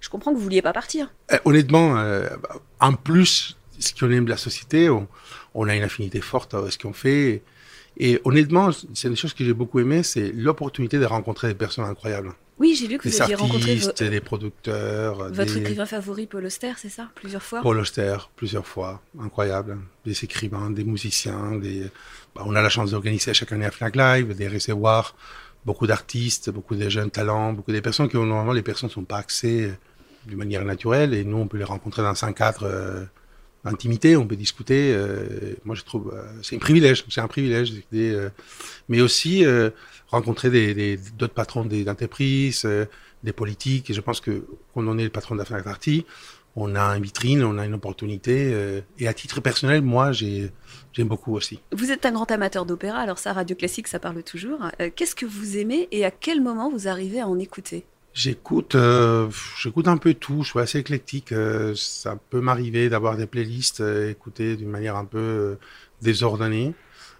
Je 0.00 0.10
comprends 0.10 0.32
que 0.32 0.36
vous 0.36 0.42
vouliez 0.42 0.60
pas 0.60 0.74
partir. 0.74 1.12
Eh, 1.32 1.36
honnêtement, 1.46 1.96
euh, 1.96 2.28
en 2.80 2.92
plus, 2.92 3.56
ce 3.78 3.94
qu'on 3.94 4.10
aime 4.10 4.26
de 4.26 4.30
la 4.30 4.36
société, 4.36 4.90
on, 4.90 5.68
a 5.68 5.74
une 5.74 5.82
affinité 5.82 6.20
forte 6.20 6.52
à 6.52 6.70
ce 6.70 6.76
qu'on 6.76 6.92
fait. 6.92 7.42
Et 7.98 8.20
honnêtement, 8.24 8.70
c'est 8.94 9.08
une 9.08 9.16
chose 9.16 9.32
que 9.32 9.44
j'ai 9.44 9.54
beaucoup 9.54 9.80
aimé, 9.80 10.02
c'est 10.02 10.32
l'opportunité 10.32 10.98
de 10.98 11.04
rencontrer 11.06 11.48
des 11.48 11.54
personnes 11.54 11.86
incroyables. 11.86 12.34
Oui, 12.58 12.74
j'ai 12.74 12.88
vu 12.88 12.96
que 12.96 13.08
vous 13.08 13.22
aviez 13.22 13.34
rencontré 13.34 13.78
des 14.08 14.20
producteurs. 14.20 15.30
Votre 15.30 15.56
écrivain 15.58 15.84
favori, 15.86 16.26
Paul 16.26 16.46
Auster, 16.46 16.72
c'est 16.76 16.88
ça? 16.88 17.10
Plusieurs 17.14 17.42
fois? 17.42 17.60
Paul 17.60 17.78
Auster, 17.78 18.16
plusieurs 18.34 18.66
fois. 18.66 19.02
Incroyable. 19.20 19.78
Des 20.06 20.24
écrivains, 20.24 20.70
des 20.70 20.84
musiciens. 20.84 21.56
Des... 21.56 21.84
Bah, 22.34 22.42
on 22.46 22.54
a 22.54 22.62
la 22.62 22.70
chance 22.70 22.92
d'organiser 22.92 23.34
chaque 23.34 23.52
année 23.52 23.66
à 23.66 23.70
Fnac 23.70 23.94
Live, 23.96 24.34
des 24.34 24.48
recevoir 24.48 25.14
beaucoup 25.66 25.86
d'artistes, 25.86 26.48
beaucoup 26.50 26.76
de 26.76 26.88
jeunes 26.88 27.10
talents, 27.10 27.52
beaucoup 27.52 27.72
de 27.72 27.80
personnes 27.80 28.08
que 28.08 28.16
normalement 28.16 28.52
les 28.52 28.62
personnes 28.62 28.88
ne 28.88 28.94
sont 28.94 29.04
pas 29.04 29.18
accès 29.18 29.78
d'une 30.26 30.38
manière 30.38 30.64
naturelle 30.64 31.12
et 31.12 31.24
nous 31.24 31.38
on 31.38 31.48
peut 31.48 31.58
les 31.58 31.64
rencontrer 31.64 32.02
dans 32.02 32.24
un 32.24 32.32
cadre 32.32 33.06
euh, 33.66 33.70
d'intimité, 33.70 34.16
on 34.16 34.26
peut 34.26 34.36
discuter. 34.36 34.92
Euh, 34.94 35.54
moi 35.64 35.74
je 35.74 35.82
trouve 35.82 36.12
euh, 36.14 36.24
c'est 36.42 36.56
un 36.56 36.58
privilège, 36.58 37.04
c'est 37.08 37.20
un 37.20 37.28
privilège. 37.28 37.72
mais 38.88 39.00
aussi 39.00 39.44
rencontrer 40.08 40.96
d'autres 41.18 41.34
patrons 41.34 41.64
des 41.64 41.88
entreprises, 41.88 42.62
euh, 42.64 42.86
des 43.22 43.32
politiques. 43.32 43.92
Je 43.92 44.00
pense 44.00 44.20
que 44.20 44.46
quand 44.74 44.86
on 44.86 44.98
est 44.98 45.04
le 45.04 45.10
patron 45.10 45.34
la 45.34 45.44
Fnac 45.44 45.64
on 46.58 46.74
a 46.74 46.96
une 46.96 47.02
vitrine, 47.02 47.44
on 47.44 47.58
a 47.58 47.66
une 47.66 47.74
opportunité. 47.74 48.50
Euh, 48.54 48.80
et 48.98 49.08
à 49.08 49.12
titre 49.12 49.42
personnel, 49.42 49.82
moi, 49.82 50.12
j'ai, 50.12 50.50
j'aime 50.94 51.08
beaucoup 51.08 51.34
aussi. 51.34 51.60
Vous 51.72 51.90
êtes 51.90 52.06
un 52.06 52.12
grand 52.12 52.30
amateur 52.30 52.64
d'opéra, 52.64 52.98
alors 52.98 53.18
ça, 53.18 53.34
Radio 53.34 53.54
Classique, 53.54 53.88
ça 53.88 53.98
parle 53.98 54.22
toujours. 54.22 54.60
Euh, 54.80 54.88
qu'est-ce 54.94 55.14
que 55.14 55.26
vous 55.26 55.58
aimez 55.58 55.86
et 55.92 56.06
à 56.06 56.10
quel 56.10 56.40
moment 56.40 56.70
vous 56.70 56.88
arrivez 56.88 57.20
à 57.20 57.28
en 57.28 57.38
écouter? 57.38 57.84
J'écoute, 58.16 58.74
j'écoute 59.62 59.88
un 59.88 59.98
peu 59.98 60.14
tout. 60.14 60.42
Je 60.42 60.48
suis 60.48 60.58
assez 60.58 60.78
éclectique. 60.78 61.34
ça 61.74 62.16
peut 62.30 62.40
m'arriver 62.40 62.88
d'avoir 62.88 63.18
des 63.18 63.26
playlists 63.26 63.82
écoutées 64.08 64.56
d'une 64.56 64.70
manière 64.70 64.96
un 64.96 65.04
peu 65.04 65.58
désordonnée. 66.00 66.72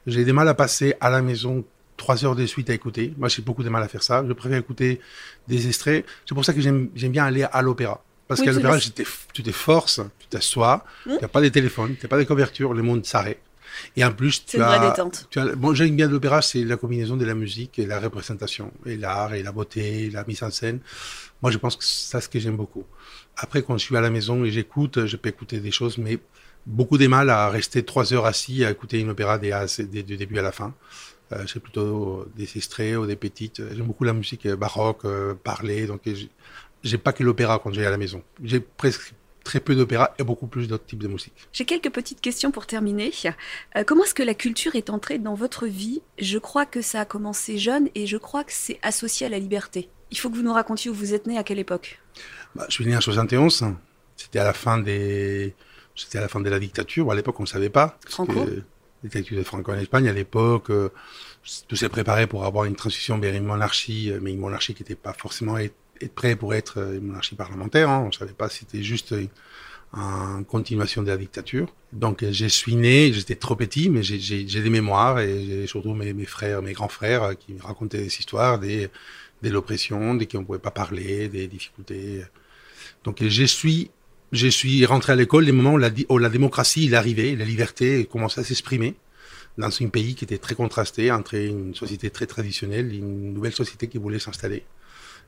J'ai 0.06 0.24
des 0.24 0.32
mal 0.32 0.48
à 0.48 0.54
passer 0.54 0.94
à 1.00 1.10
la 1.10 1.20
maison 1.20 1.64
trois 1.98 2.24
heures 2.24 2.34
de 2.34 2.46
suite 2.46 2.70
à 2.70 2.74
écouter. 2.74 3.12
Moi, 3.18 3.28
j'ai 3.28 3.42
beaucoup 3.42 3.62
de 3.62 3.68
mal 3.68 3.82
à 3.82 3.88
faire 3.88 4.02
ça. 4.02 4.24
Je 4.26 4.32
préfère 4.32 4.58
écouter 4.58 5.00
des 5.48 5.66
extraits. 5.66 6.06
C'est 6.24 6.34
pour 6.34 6.46
ça 6.46 6.54
que 6.54 6.62
j'aime 6.62 6.88
bien 6.94 7.26
aller 7.26 7.42
à 7.42 7.60
l'opéra. 7.60 8.02
Parce 8.28 8.40
qu'à 8.40 8.52
l'opéra, 8.52 8.78
tu 8.78 9.42
t'efforces, 9.42 10.00
tu 10.18 10.26
t'assois, 10.28 10.84
tu 11.04 11.10
n'as 11.10 11.28
pas 11.28 11.40
de 11.40 11.48
téléphone, 11.48 11.94
tu 11.96 12.04
n'as 12.04 12.08
pas 12.08 12.18
de 12.18 12.24
couverture, 12.24 12.74
le 12.74 12.82
monde 12.82 13.04
s'arrête. 13.04 13.40
Et 13.96 14.04
en 14.04 14.12
plus, 14.12 14.44
tu 14.44 14.60
as, 14.60 14.94
tu 15.30 15.38
as. 15.38 15.54
Bon, 15.56 15.74
j'aime 15.74 15.96
bien 15.96 16.08
l'opéra, 16.08 16.42
c'est 16.42 16.64
la 16.64 16.76
combinaison 16.76 17.16
de 17.16 17.24
la 17.24 17.34
musique 17.34 17.78
et 17.78 17.86
la 17.86 17.98
représentation, 18.00 18.72
et 18.84 18.96
l'art, 18.96 19.34
et 19.34 19.42
la 19.42 19.52
beauté, 19.52 20.04
et 20.04 20.10
la 20.10 20.24
mise 20.24 20.42
en 20.42 20.50
scène. 20.50 20.80
Moi, 21.42 21.50
je 21.50 21.58
pense 21.58 21.76
que 21.76 21.84
c'est 21.84 22.20
ce 22.20 22.28
que 22.28 22.38
j'aime 22.38 22.56
beaucoup. 22.56 22.84
Après, 23.36 23.62
quand 23.62 23.76
je 23.78 23.84
suis 23.84 23.96
à 23.96 24.00
la 24.00 24.10
maison 24.10 24.44
et 24.44 24.50
j'écoute, 24.50 25.06
je 25.06 25.16
peux 25.16 25.28
écouter 25.28 25.60
des 25.60 25.70
choses, 25.70 25.98
mais 25.98 26.18
beaucoup 26.66 26.98
de 26.98 27.06
mal 27.06 27.30
à 27.30 27.48
rester 27.48 27.84
trois 27.84 28.12
heures 28.12 28.26
assis 28.26 28.64
à 28.64 28.70
écouter 28.70 29.00
une 29.00 29.10
opéra 29.10 29.38
du 29.38 29.50
début 30.16 30.38
à 30.38 30.42
la 30.42 30.52
fin. 30.52 30.74
Euh, 31.32 31.44
c'est 31.46 31.60
plutôt 31.60 32.26
des 32.36 32.48
extraits 32.56 32.96
ou 32.96 33.06
des 33.06 33.16
petites. 33.16 33.60
J'aime 33.74 33.86
beaucoup 33.86 34.04
la 34.04 34.12
musique 34.12 34.46
baroque, 34.48 35.04
euh, 35.04 35.34
parler. 35.34 35.86
Donc, 35.86 36.02
j'ai 36.84 36.98
pas 36.98 37.12
que 37.12 37.24
l'opéra 37.24 37.58
quand 37.58 37.72
j'ai 37.72 37.84
à 37.84 37.90
la 37.90 37.96
maison. 37.96 38.22
J'ai 38.42 38.60
presque 38.60 39.12
très 39.46 39.60
peu 39.60 39.76
d'opéra 39.76 40.12
et 40.18 40.24
beaucoup 40.24 40.48
plus 40.48 40.66
d'autres 40.66 40.84
types 40.86 40.98
de 40.98 41.06
musique. 41.06 41.32
J'ai 41.52 41.64
quelques 41.64 41.90
petites 41.90 42.20
questions 42.20 42.50
pour 42.50 42.66
terminer. 42.66 43.12
Euh, 43.76 43.84
comment 43.86 44.02
est-ce 44.02 44.12
que 44.12 44.24
la 44.24 44.34
culture 44.34 44.74
est 44.74 44.90
entrée 44.90 45.18
dans 45.18 45.34
votre 45.34 45.66
vie? 45.66 46.02
Je 46.18 46.38
crois 46.38 46.66
que 46.66 46.82
ça 46.82 47.02
a 47.02 47.04
commencé 47.04 47.56
jeune 47.56 47.88
et 47.94 48.08
je 48.08 48.16
crois 48.16 48.42
que 48.42 48.52
c'est 48.52 48.80
associé 48.82 49.26
à 49.26 49.30
la 49.30 49.38
liberté. 49.38 49.88
Il 50.10 50.18
faut 50.18 50.30
que 50.30 50.34
vous 50.34 50.42
nous 50.42 50.52
racontiez 50.52 50.90
où 50.90 50.94
vous 50.94 51.14
êtes 51.14 51.28
né, 51.28 51.38
à 51.38 51.44
quelle 51.44 51.60
époque? 51.60 52.00
Bah, 52.56 52.66
Je 52.68 52.74
suis 52.74 52.86
né 52.86 52.96
en 52.96 53.00
71. 53.00 53.64
C'était 54.16 54.40
à 54.40 54.44
la 54.44 54.52
fin 54.52 54.78
des, 54.78 55.54
c'était 55.94 56.18
à 56.18 56.22
la 56.22 56.28
fin 56.28 56.40
de 56.40 56.50
la 56.50 56.58
dictature. 56.58 57.10
à 57.10 57.14
l'époque, 57.14 57.38
on 57.38 57.44
ne 57.44 57.48
savait 57.48 57.70
pas. 57.70 57.98
Franco? 58.08 58.44
de 59.04 59.42
Franco 59.44 59.70
en 59.70 59.78
Espagne 59.78 60.08
à 60.08 60.12
l'époque. 60.12 60.70
Euh, 60.70 60.90
tout 61.68 61.76
s'est 61.76 61.88
préparé 61.88 62.26
pour 62.26 62.44
avoir 62.44 62.64
une 62.64 62.74
transition 62.74 63.18
vers 63.18 63.34
une 63.34 63.44
monarchie, 63.44 64.10
euh, 64.10 64.18
mais 64.20 64.32
une 64.32 64.40
monarchie 64.40 64.74
qui 64.74 64.82
n'était 64.82 64.96
pas 64.96 65.12
forcément 65.12 65.56
être, 66.00 66.14
prêt 66.14 66.36
pour 66.36 66.54
être 66.54 66.78
euh, 66.78 66.96
une 66.96 67.06
monarchie 67.06 67.34
parlementaire. 67.34 67.88
Hein. 67.90 68.02
On 68.04 68.08
ne 68.08 68.12
savait 68.12 68.32
pas 68.32 68.48
si 68.48 68.60
c'était 68.60 68.82
juste 68.82 69.12
une, 69.12 69.28
continuation 70.48 71.02
de 71.02 71.08
la 71.08 71.16
dictature. 71.16 71.72
Donc 71.92 72.22
je 72.22 72.46
suis 72.46 72.76
né, 72.76 73.12
j'étais 73.14 73.36
trop 73.36 73.56
petit, 73.56 73.88
mais 73.88 74.02
j'ai 74.02 74.44
des 74.44 74.68
mémoires 74.68 75.20
et 75.20 75.42
j'ai 75.46 75.66
surtout 75.66 75.94
mes, 75.94 76.12
frères, 76.26 76.60
mes 76.60 76.74
grands 76.74 76.88
frères 76.88 77.30
qui 77.38 77.54
me 77.54 77.62
racontaient 77.62 77.98
des 78.02 78.18
histoires 78.18 78.58
des, 78.58 78.90
de 79.42 79.48
l'oppression, 79.48 80.14
de 80.14 80.24
qui 80.24 80.36
on 80.36 80.40
ne 80.40 80.44
pouvait 80.44 80.58
pas 80.58 80.70
parler, 80.70 81.28
des 81.28 81.46
difficultés. 81.46 82.24
Donc 83.04 83.24
je 83.26 83.44
suis 83.44 83.90
je 84.32 84.48
suis 84.48 84.84
rentré 84.84 85.12
à 85.12 85.16
l'école 85.16 85.44
les 85.44 85.52
moments 85.52 85.74
où 85.74 86.18
la, 86.18 86.28
démocratie 86.28 86.88
est 86.88 86.94
arrivée, 86.94 87.36
la 87.36 87.44
liberté 87.44 88.06
commençait 88.06 88.40
à 88.40 88.44
s'exprimer 88.44 88.94
dans 89.56 89.68
un 89.68 89.88
pays 89.88 90.14
qui 90.14 90.24
était 90.24 90.38
très 90.38 90.54
contrasté 90.54 91.10
entre 91.10 91.34
une 91.34 91.74
société 91.74 92.10
très 92.10 92.26
traditionnelle 92.26 92.92
et 92.92 92.98
une 92.98 93.32
nouvelle 93.32 93.54
société 93.54 93.88
qui 93.88 93.98
voulait 93.98 94.18
s'installer, 94.18 94.56
euh, 94.56 94.75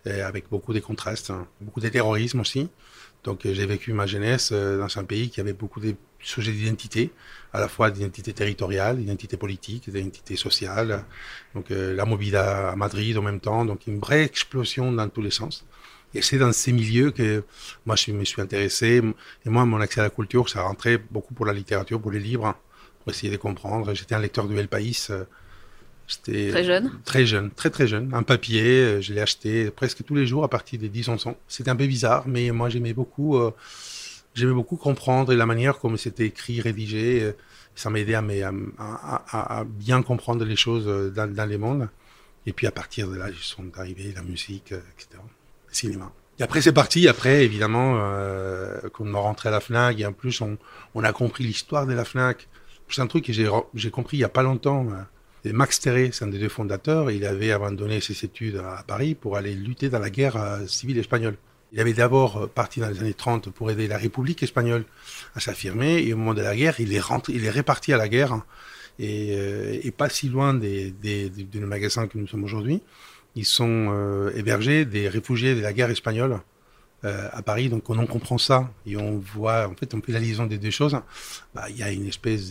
avec 0.06 0.48
beaucoup 0.50 0.72
de 0.72 0.80
contrastes, 0.80 1.30
hein, 1.30 1.46
beaucoup 1.60 1.80
de 1.80 1.88
terrorisme 1.88 2.40
aussi. 2.40 2.68
Donc 3.24 3.44
euh, 3.46 3.52
j'ai 3.52 3.66
vécu 3.66 3.92
ma 3.92 4.06
jeunesse 4.06 4.50
euh, 4.52 4.78
dans 4.78 4.98
un 4.98 5.04
pays 5.04 5.28
qui 5.30 5.40
avait 5.40 5.52
beaucoup 5.52 5.80
de 5.80 5.94
sujets 6.20 6.52
d'identité, 6.52 7.10
à 7.52 7.60
la 7.60 7.68
fois 7.68 7.90
d'identité 7.90 8.32
territoriale, 8.32 8.98
d'identité 8.98 9.36
politique, 9.36 9.90
d'identité 9.90 10.36
sociale. 10.36 11.04
Donc 11.54 11.66
la 11.70 12.04
mobilité 12.04 12.38
à 12.38 12.74
Madrid 12.76 13.16
en 13.18 13.22
même 13.22 13.40
temps, 13.40 13.64
donc 13.64 13.86
une 13.86 14.00
vraie 14.00 14.24
explosion 14.24 14.90
dans 14.92 15.08
tous 15.08 15.22
les 15.22 15.30
sens. 15.30 15.64
Et 16.14 16.22
c'est 16.22 16.38
dans 16.38 16.52
ces 16.52 16.72
milieux 16.72 17.10
que 17.10 17.44
moi 17.86 17.94
je 17.96 18.12
me 18.12 18.24
suis 18.24 18.40
intéressé. 18.40 19.02
Et 19.44 19.50
moi, 19.50 19.64
mon 19.64 19.80
accès 19.80 20.00
à 20.00 20.04
la 20.04 20.10
culture, 20.10 20.48
ça 20.48 20.62
rentrait 20.62 20.98
beaucoup 20.98 21.34
pour 21.34 21.46
la 21.46 21.52
littérature, 21.52 22.00
pour 22.00 22.10
les 22.10 22.20
livres, 22.20 22.54
pour 23.00 23.12
essayer 23.12 23.30
de 23.30 23.36
comprendre. 23.36 23.92
J'étais 23.94 24.14
un 24.14 24.20
lecteur 24.20 24.48
de 24.48 24.56
El 24.56 24.68
País. 24.68 25.10
Euh, 26.08 26.32
j'étais 26.32 26.50
très 26.50 26.64
jeune 26.64 26.90
Très 27.04 27.26
jeune, 27.26 27.50
très 27.50 27.70
très 27.70 27.86
jeune. 27.86 28.10
Un 28.14 28.22
papier, 28.22 28.62
euh, 28.62 29.00
je 29.00 29.12
l'ai 29.12 29.20
acheté 29.20 29.70
presque 29.70 30.04
tous 30.04 30.14
les 30.14 30.26
jours 30.26 30.44
à 30.44 30.48
partir 30.48 30.78
des 30.78 30.88
10-11 30.88 31.28
ans. 31.28 31.36
C'était 31.48 31.70
un 31.70 31.76
peu 31.76 31.86
bizarre, 31.86 32.24
mais 32.26 32.50
moi 32.50 32.68
j'aimais 32.68 32.94
beaucoup, 32.94 33.36
euh, 33.36 33.52
j'aimais 34.34 34.54
beaucoup 34.54 34.76
comprendre 34.76 35.34
la 35.34 35.46
manière 35.46 35.78
comme 35.78 35.96
c'était 35.96 36.26
écrit, 36.26 36.60
rédigé. 36.60 37.32
Ça 37.74 37.90
m'aidait 37.90 38.14
à, 38.14 38.24
à, 38.78 39.58
à, 39.60 39.64
bien 39.64 40.02
comprendre 40.02 40.44
les 40.44 40.56
choses 40.56 41.12
dans, 41.14 41.32
dans 41.32 41.46
les 41.46 41.58
mondes. 41.58 41.88
Et 42.46 42.52
puis 42.52 42.66
à 42.66 42.72
partir 42.72 43.08
de 43.08 43.16
là, 43.16 43.28
ils 43.28 43.36
sont 43.36 43.70
arrivés 43.76 44.12
la 44.16 44.22
musique, 44.22 44.72
etc 44.72 45.20
cinéma. 45.70 46.12
Et 46.38 46.42
après, 46.42 46.60
c'est 46.60 46.72
parti. 46.72 47.08
Après, 47.08 47.44
évidemment, 47.44 47.96
euh, 47.98 48.80
quand 48.92 49.04
on 49.04 49.14
est 49.14 49.18
rentré 49.18 49.48
à 49.48 49.52
la 49.52 49.60
FNAC, 49.60 50.00
et 50.00 50.06
en 50.06 50.12
plus, 50.12 50.40
on, 50.40 50.56
on 50.94 51.02
a 51.02 51.12
compris 51.12 51.44
l'histoire 51.44 51.86
de 51.86 51.92
la 51.92 52.04
FNAC. 52.04 52.48
C'est 52.88 53.02
un 53.02 53.06
truc 53.06 53.24
que 53.26 53.32
j'ai 53.32 53.90
compris 53.90 54.16
il 54.16 54.20
y 54.20 54.24
a 54.24 54.28
pas 54.28 54.42
longtemps. 54.42 54.86
Max 55.44 55.80
Terré, 55.80 56.10
c'est 56.12 56.24
un 56.24 56.28
des 56.28 56.38
deux 56.38 56.48
fondateurs, 56.48 57.10
il 57.10 57.24
avait 57.24 57.52
abandonné 57.52 58.00
ses 58.00 58.24
études 58.24 58.56
à 58.56 58.82
Paris 58.86 59.14
pour 59.14 59.36
aller 59.36 59.54
lutter 59.54 59.88
dans 59.88 59.98
la 59.98 60.10
guerre 60.10 60.36
euh, 60.36 60.66
civile 60.66 60.98
espagnole. 60.98 61.36
Il 61.72 61.80
avait 61.80 61.92
d'abord 61.92 62.38
euh, 62.38 62.46
parti 62.46 62.80
dans 62.80 62.88
les 62.88 62.98
années 63.00 63.14
30 63.14 63.50
pour 63.50 63.70
aider 63.70 63.86
la 63.86 63.98
République 63.98 64.42
espagnole 64.42 64.84
à 65.34 65.40
s'affirmer, 65.40 66.02
et 66.02 66.12
au 66.12 66.16
moment 66.16 66.34
de 66.34 66.42
la 66.42 66.56
guerre, 66.56 66.80
il 66.80 66.92
est, 66.92 67.00
rentré, 67.00 67.34
il 67.34 67.44
est 67.44 67.50
réparti 67.50 67.92
à 67.92 67.96
la 67.96 68.08
guerre, 68.08 68.40
et, 68.98 69.36
euh, 69.38 69.78
et 69.82 69.90
pas 69.92 70.08
si 70.08 70.28
loin 70.28 70.54
des, 70.54 70.90
des, 70.90 71.30
magasins 71.60 72.08
que 72.08 72.18
nous 72.18 72.26
sommes 72.26 72.44
aujourd'hui 72.44 72.82
ils 73.34 73.44
sont 73.44 74.30
hébergés 74.34 74.84
des 74.84 75.08
réfugiés 75.08 75.54
de 75.54 75.60
la 75.60 75.72
guerre 75.72 75.90
espagnole 75.90 76.40
à 77.04 77.40
Paris. 77.42 77.68
Donc, 77.68 77.88
on 77.88 78.06
comprend 78.06 78.38
ça 78.38 78.72
et 78.84 78.96
on 78.96 79.18
voit, 79.18 79.68
en 79.68 79.76
fait, 79.76 79.94
la 80.08 80.18
liaison 80.18 80.46
des 80.46 80.58
deux 80.58 80.72
choses, 80.72 80.98
bah, 81.54 81.66
il 81.70 81.76
y 81.76 81.84
a 81.84 81.92
une 81.92 82.06
espèce 82.06 82.50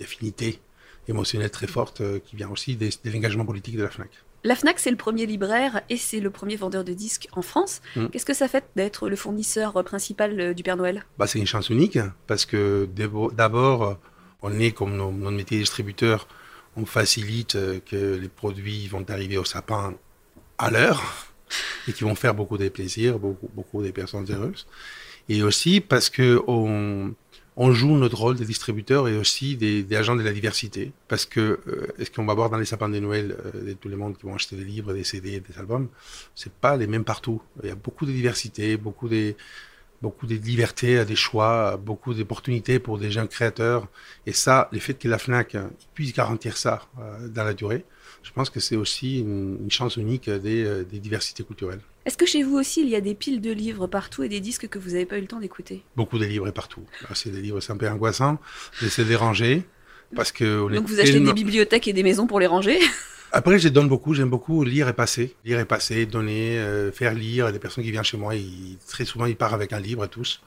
d'affinité 0.00 0.60
émotionnelle 1.08 1.50
très 1.50 1.66
forte 1.66 2.00
euh, 2.00 2.18
qui 2.24 2.36
vient 2.36 2.48
aussi 2.50 2.76
de, 2.76 2.88
l'engagement 3.06 3.44
politique 3.44 3.76
de 3.76 3.82
la 3.82 3.90
FNAC. 3.90 4.10
La 4.44 4.54
FNAC, 4.54 4.78
c'est 4.78 4.90
le 4.90 4.96
premier 4.96 5.26
libraire 5.26 5.80
et 5.88 5.96
c'est 5.96 6.20
le 6.20 6.30
premier 6.30 6.56
vendeur 6.56 6.84
de 6.84 6.92
disques 6.92 7.28
en 7.32 7.42
France. 7.42 7.80
Mmh. 7.96 8.06
Qu'est-ce 8.08 8.26
que 8.26 8.34
ça 8.34 8.46
fait 8.46 8.64
d'être 8.76 9.08
le 9.08 9.16
fournisseur 9.16 9.82
principal 9.84 10.54
du 10.54 10.62
Père 10.62 10.76
Noël? 10.76 11.04
Bah, 11.18 11.26
C'est 11.26 11.40
une 11.40 11.46
chance 11.46 11.70
unique 11.70 11.98
parce 12.28 12.46
que 12.46 12.88
d'abord, 13.34 13.98
on 14.42 14.58
est 14.60 14.70
comme 14.70 14.96
notre 14.96 15.30
métier 15.32 15.58
distributeur 15.58 16.28
on 16.78 16.86
facilite 16.86 17.56
euh, 17.56 17.80
que 17.84 18.16
les 18.16 18.28
produits 18.28 18.86
vont 18.86 19.04
arriver 19.08 19.36
au 19.36 19.44
sapin 19.44 19.94
à 20.58 20.70
l'heure 20.70 21.02
et 21.88 21.92
qui 21.92 22.04
vont 22.04 22.14
faire 22.14 22.34
beaucoup 22.34 22.58
de 22.58 22.68
plaisirs, 22.68 23.18
beaucoup, 23.18 23.50
beaucoup 23.52 23.82
des 23.82 23.92
personnes 23.92 24.26
heureuses. 24.30 24.66
Et 25.28 25.42
aussi 25.42 25.80
parce 25.80 26.08
que 26.08 26.40
on, 26.46 27.14
on 27.60 27.72
joue 27.72 27.96
notre 27.96 28.16
rôle 28.16 28.36
de 28.36 28.44
distributeur 28.44 29.08
et 29.08 29.18
aussi 29.18 29.56
des, 29.56 29.84
agents 29.96 30.14
de 30.14 30.22
la 30.22 30.32
diversité. 30.32 30.92
Parce 31.08 31.26
que, 31.26 31.58
euh, 31.66 31.88
est-ce 31.98 32.12
qu'on 32.12 32.24
va 32.24 32.32
voir 32.32 32.50
dans 32.50 32.56
les 32.56 32.64
sapins 32.64 32.88
de 32.88 33.00
Noël 33.00 33.36
euh, 33.56 33.74
tous 33.80 33.88
les 33.88 33.96
mondes 33.96 34.16
qui 34.16 34.26
vont 34.26 34.34
acheter 34.36 34.54
des 34.54 34.64
livres, 34.64 34.94
des 34.94 35.02
CD, 35.02 35.40
des 35.40 35.58
albums? 35.58 35.88
C'est 36.36 36.52
pas 36.52 36.76
les 36.76 36.86
mêmes 36.86 37.02
partout. 37.02 37.42
Il 37.64 37.68
y 37.68 37.72
a 37.72 37.74
beaucoup 37.74 38.06
de 38.06 38.12
diversité, 38.12 38.76
beaucoup 38.76 39.08
de, 39.08 39.34
beaucoup 40.00 40.28
de 40.28 40.36
des 40.36 41.16
choix, 41.16 41.76
beaucoup 41.76 42.14
d'opportunités 42.14 42.78
pour 42.78 42.96
des 42.96 43.10
jeunes 43.10 43.26
créateurs. 43.26 43.88
Et 44.24 44.32
ça, 44.32 44.68
le 44.70 44.78
fait 44.78 44.94
que 44.94 45.08
la 45.08 45.18
FNAC 45.18 45.56
puisse 45.94 46.14
garantir 46.14 46.56
ça 46.56 46.86
euh, 47.00 47.26
dans 47.26 47.42
la 47.42 47.54
durée, 47.54 47.84
je 48.22 48.30
pense 48.30 48.50
que 48.50 48.60
c'est 48.60 48.76
aussi 48.76 49.18
une, 49.18 49.68
chance 49.68 49.96
unique 49.96 50.30
des, 50.30 50.84
des 50.84 51.00
diversités 51.00 51.42
culturelles. 51.42 51.80
Est-ce 52.08 52.16
que 52.16 52.24
chez 52.24 52.42
vous 52.42 52.56
aussi, 52.56 52.80
il 52.80 52.88
y 52.88 52.96
a 52.96 53.02
des 53.02 53.14
piles 53.14 53.42
de 53.42 53.52
livres 53.52 53.86
partout 53.86 54.22
et 54.22 54.30
des 54.30 54.40
disques 54.40 54.66
que 54.66 54.78
vous 54.78 54.92
n'avez 54.92 55.04
pas 55.04 55.18
eu 55.18 55.20
le 55.20 55.26
temps 55.26 55.40
d'écouter? 55.40 55.82
Beaucoup 55.94 56.18
de 56.18 56.24
livres 56.24 56.50
partout. 56.52 56.80
C'est 57.12 57.28
des 57.28 57.42
livres, 57.42 57.60
c'est 57.60 57.70
un 57.70 57.76
peu 57.76 57.86
angoissant. 57.86 58.38
J'essaie 58.80 59.04
de 59.04 59.10
les 59.10 59.14
ranger. 59.14 59.62
Parce 60.16 60.32
que 60.32 60.74
Donc 60.74 60.86
vous 60.86 61.00
achetez 61.00 61.20
des 61.20 61.34
bibliothèques 61.34 61.86
et 61.86 61.92
des 61.92 62.02
maisons 62.02 62.26
pour 62.26 62.40
les 62.40 62.46
ranger? 62.46 62.78
Après, 63.32 63.58
je 63.58 63.68
donne 63.68 63.90
beaucoup. 63.90 64.14
J'aime 64.14 64.30
beaucoup 64.30 64.64
lire 64.64 64.88
et 64.88 64.94
passer. 64.94 65.36
Lire 65.44 65.60
et 65.60 65.66
passer, 65.66 66.06
donner, 66.06 66.58
euh, 66.58 66.90
faire 66.92 67.12
lire. 67.12 67.52
Les 67.52 67.58
personnes 67.58 67.84
qui 67.84 67.90
viennent 67.90 68.04
chez 68.04 68.16
moi, 68.16 68.32
très 68.86 69.04
souvent, 69.04 69.26
ils 69.26 69.36
partent 69.36 69.52
avec 69.52 69.74
un 69.74 69.80
livre, 69.80 70.06
tous. 70.06 70.40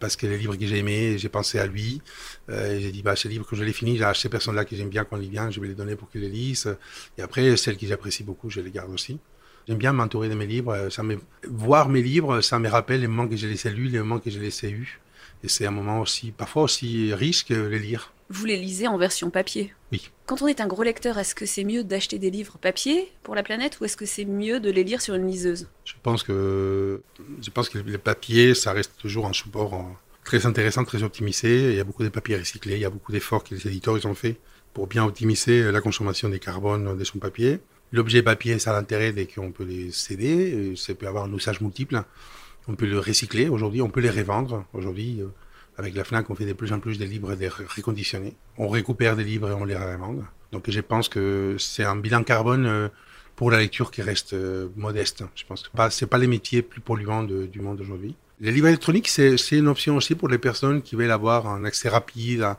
Parce 0.00 0.16
que 0.16 0.26
les 0.26 0.36
livres 0.36 0.56
que 0.56 0.66
j'ai 0.66 0.78
aimés, 0.78 1.16
j'ai 1.16 1.28
pensé 1.28 1.60
à 1.60 1.68
lui. 1.68 2.02
Euh, 2.50 2.76
j'ai 2.80 2.90
dit, 2.90 3.02
bah, 3.02 3.14
ces 3.14 3.28
livres, 3.28 3.46
quand 3.48 3.54
je 3.54 3.62
les 3.62 3.72
finis, 3.72 3.98
j'ai 3.98 4.02
acheté 4.02 4.22
ces 4.22 4.30
personnes-là 4.30 4.64
que 4.64 4.74
j'aime 4.74 4.88
bien 4.88 5.04
quand 5.04 5.20
ils 5.20 5.30
viennent, 5.30 5.52
je 5.52 5.60
vais 5.60 5.68
les 5.68 5.74
donner 5.74 5.94
pour 5.94 6.10
qu'ils 6.10 6.22
les 6.22 6.28
lisent. 6.28 6.76
Et 7.16 7.22
après, 7.22 7.56
celles 7.56 7.76
que 7.76 7.86
j'apprécie 7.86 8.24
beaucoup, 8.24 8.50
je 8.50 8.60
les 8.60 8.72
garde 8.72 8.92
aussi. 8.92 9.20
J'aime 9.68 9.76
bien 9.76 9.92
m'entourer 9.92 10.30
de 10.30 10.34
mes 10.34 10.46
livres. 10.46 10.88
Ça 10.88 11.02
me... 11.02 11.18
Voir 11.46 11.90
mes 11.90 12.00
livres, 12.00 12.40
ça 12.40 12.58
me 12.58 12.68
rappelle 12.68 13.02
les 13.02 13.06
moments 13.06 13.28
que 13.28 13.36
j'ai 13.36 13.48
laissés 13.48 13.68
lus, 13.68 13.88
les 13.88 13.98
moments 13.98 14.18
que 14.18 14.30
j'ai 14.30 14.40
laissés 14.40 14.70
eus. 14.70 14.98
Et 15.44 15.48
c'est 15.48 15.66
un 15.66 15.70
moment 15.70 16.00
aussi, 16.00 16.32
parfois 16.32 16.62
aussi 16.62 17.12
riche 17.12 17.44
que 17.44 17.54
les 17.54 17.78
lire. 17.78 18.14
Vous 18.30 18.46
les 18.46 18.56
lisez 18.56 18.88
en 18.88 18.96
version 18.96 19.30
papier? 19.30 19.74
Oui. 19.92 20.10
Quand 20.24 20.40
on 20.40 20.48
est 20.48 20.62
un 20.62 20.66
gros 20.66 20.82
lecteur, 20.82 21.18
est-ce 21.18 21.34
que 21.34 21.44
c'est 21.44 21.64
mieux 21.64 21.84
d'acheter 21.84 22.18
des 22.18 22.30
livres 22.30 22.56
papier 22.58 23.12
pour 23.22 23.34
la 23.34 23.42
planète 23.42 23.78
ou 23.80 23.84
est-ce 23.84 23.96
que 23.96 24.06
c'est 24.06 24.24
mieux 24.24 24.58
de 24.58 24.70
les 24.70 24.84
lire 24.84 25.02
sur 25.02 25.14
une 25.14 25.28
liseuse? 25.28 25.68
Je 25.84 25.94
pense 26.02 26.22
que 26.22 27.02
je 27.42 27.50
pense 27.50 27.68
que 27.68 27.78
le 27.78 27.98
papier, 27.98 28.54
ça 28.54 28.72
reste 28.72 28.92
toujours 28.98 29.26
un 29.26 29.32
support 29.32 29.84
très 30.24 30.46
intéressant, 30.46 30.84
très 30.84 31.02
optimisé. 31.02 31.70
Il 31.70 31.76
y 31.76 31.80
a 31.80 31.84
beaucoup 31.84 32.02
de 32.02 32.08
papiers 32.08 32.36
recyclés, 32.36 32.74
il 32.74 32.80
y 32.80 32.86
a 32.86 32.90
beaucoup 32.90 33.12
d'efforts 33.12 33.44
que 33.44 33.54
les 33.54 33.66
éditeurs 33.66 33.96
ils 33.96 34.06
ont 34.06 34.14
fait 34.14 34.36
pour 34.74 34.86
bien 34.86 35.04
optimiser 35.04 35.70
la 35.70 35.80
consommation 35.80 36.28
des 36.28 36.38
carbones 36.38 36.96
de 36.96 37.04
son 37.04 37.18
papier. 37.18 37.60
L'objet 37.92 38.22
papier, 38.22 38.58
ça 38.58 38.70
a 38.70 38.74
l'intérêt 38.74 39.12
dès 39.12 39.26
qu'on 39.26 39.50
peut 39.50 39.64
les 39.64 39.90
céder, 39.92 40.74
ça 40.76 40.94
peut 40.94 41.06
avoir 41.06 41.24
un 41.24 41.32
usage 41.32 41.60
multiple. 41.60 42.02
On 42.68 42.74
peut 42.74 42.86
le 42.86 42.98
recycler 42.98 43.48
aujourd'hui, 43.48 43.80
on 43.80 43.88
peut 43.88 44.00
les 44.00 44.10
revendre. 44.10 44.66
Aujourd'hui, 44.74 45.20
euh, 45.22 45.28
avec 45.78 45.94
la 45.94 46.04
FNAC, 46.04 46.28
on 46.28 46.34
fait 46.34 46.44
de 46.44 46.52
plus 46.52 46.72
en 46.72 46.80
plus 46.80 46.98
des 46.98 47.06
livres 47.06 47.34
des 47.34 47.48
reconditionnés. 47.48 48.36
On 48.58 48.68
récupère 48.68 49.16
des 49.16 49.24
livres 49.24 49.50
et 49.50 49.54
on 49.54 49.64
les 49.64 49.74
revend. 49.76 50.16
Donc 50.52 50.70
je 50.70 50.80
pense 50.80 51.08
que 51.08 51.56
c'est 51.58 51.84
un 51.84 51.96
bilan 51.96 52.24
carbone 52.24 52.66
euh, 52.66 52.88
pour 53.38 53.52
la 53.52 53.58
lecture 53.58 53.92
qui 53.92 54.02
reste 54.02 54.32
euh, 54.32 54.66
modeste. 54.74 55.22
Je 55.36 55.44
pense 55.44 55.62
que 55.62 55.90
ce 55.90 56.04
pas 56.04 56.18
les 56.18 56.26
métiers 56.26 56.60
plus 56.60 56.80
polluants 56.80 57.22
du 57.22 57.60
monde 57.60 57.80
aujourd'hui. 57.80 58.16
Les 58.40 58.50
livres 58.50 58.66
électroniques, 58.66 59.06
c'est 59.06 59.36
une 59.52 59.68
option 59.68 59.94
aussi 59.94 60.16
pour 60.16 60.28
les 60.28 60.38
personnes 60.38 60.82
qui 60.82 60.96
veulent 60.96 61.12
avoir 61.12 61.46
un 61.46 61.64
accès 61.64 61.88
rapide 61.88 62.42
à, 62.42 62.56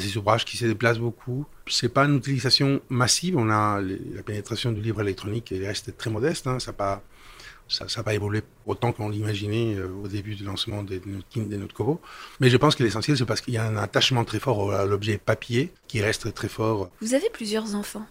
ces 0.00 0.16
ouvrages, 0.16 0.46
qui 0.46 0.56
se 0.56 0.64
déplacent 0.64 1.00
beaucoup. 1.00 1.44
C'est 1.66 1.90
pas 1.90 2.06
une 2.06 2.16
utilisation 2.16 2.80
massive. 2.88 3.36
On 3.36 3.50
a 3.50 3.82
la 3.82 4.22
pénétration 4.22 4.72
du 4.72 4.80
livre 4.80 5.02
électronique, 5.02 5.52
elle 5.52 5.66
reste 5.66 5.98
très 5.98 6.08
modeste. 6.08 6.46
Hein. 6.46 6.58
Ça 6.60 6.72
n'a 6.72 8.02
pas, 8.02 8.14
évolué 8.14 8.40
autant 8.64 8.92
qu'on 8.92 9.10
l'imaginait 9.10 9.74
euh, 9.74 9.88
au 10.02 10.08
début 10.08 10.34
du 10.34 10.44
lancement 10.44 10.82
de 10.82 10.98
notre, 11.04 11.46
de 11.46 11.56
notre 11.58 11.74
Kobo. 11.74 12.00
Mais 12.40 12.48
je 12.48 12.56
pense 12.56 12.74
que 12.74 12.82
l'essentiel, 12.82 13.18
c'est 13.18 13.26
parce 13.26 13.42
qu'il 13.42 13.52
y 13.52 13.58
a 13.58 13.66
un 13.66 13.76
attachement 13.76 14.24
très 14.24 14.40
fort 14.40 14.72
à 14.72 14.86
l'objet 14.86 15.18
papier 15.18 15.74
qui 15.88 16.00
reste 16.00 16.32
très 16.32 16.48
fort. 16.48 16.88
Vous 17.02 17.12
avez 17.12 17.28
plusieurs 17.28 17.74
enfants 17.74 18.06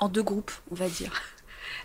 en 0.00 0.08
deux 0.08 0.24
groupes, 0.24 0.50
on 0.72 0.74
va 0.74 0.88
dire. 0.88 1.12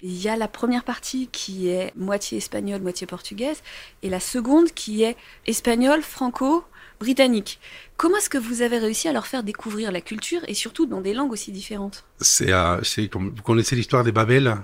Il 0.03 0.21
y 0.21 0.29
a 0.29 0.35
la 0.35 0.47
première 0.47 0.83
partie 0.83 1.27
qui 1.31 1.69
est 1.69 1.93
moitié 1.95 2.37
espagnole, 2.37 2.81
moitié 2.81 3.07
portugaise, 3.07 3.61
et 4.03 4.09
la 4.09 4.19
seconde 4.19 4.71
qui 4.71 5.03
est 5.03 5.17
espagnole, 5.45 6.01
franco, 6.01 6.63
britannique. 6.99 7.59
Comment 7.95 8.17
est-ce 8.17 8.29
que 8.29 8.37
vous 8.37 8.61
avez 8.61 8.77
réussi 8.77 9.07
à 9.07 9.13
leur 9.13 9.27
faire 9.27 9.43
découvrir 9.43 9.91
la 9.91 10.01
culture 10.01 10.41
et 10.47 10.53
surtout 10.53 10.85
dans 10.85 11.01
des 11.01 11.13
langues 11.13 11.31
aussi 11.31 11.51
différentes? 11.51 12.05
C'est, 12.19 12.51
euh, 12.51 12.79
vous 13.13 13.43
connaissez 13.43 13.75
l'histoire 13.75 14.03
des 14.03 14.11
Babel, 14.11 14.55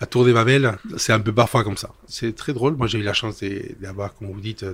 la 0.00 0.06
tour 0.06 0.24
des 0.24 0.32
Babel, 0.32 0.78
c'est 0.96 1.12
un 1.12 1.20
peu 1.20 1.32
parfois 1.32 1.64
comme 1.64 1.76
ça. 1.76 1.90
C'est 2.06 2.34
très 2.34 2.52
drôle. 2.52 2.76
Moi, 2.76 2.86
j'ai 2.86 2.98
eu 2.98 3.02
la 3.02 3.14
chance 3.14 3.42
d'avoir, 3.80 4.14
comme 4.14 4.30
vous 4.30 4.40
dites, 4.40 4.64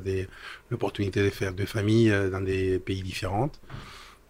l'opportunité 0.71 1.23
de 1.23 1.31
faire 1.31 1.53
deux 1.53 1.67
familles 1.67 2.11
euh, 2.11 2.31
dans 2.31 2.41
des 2.41 2.79
pays 2.79 3.03
différents 3.03 3.51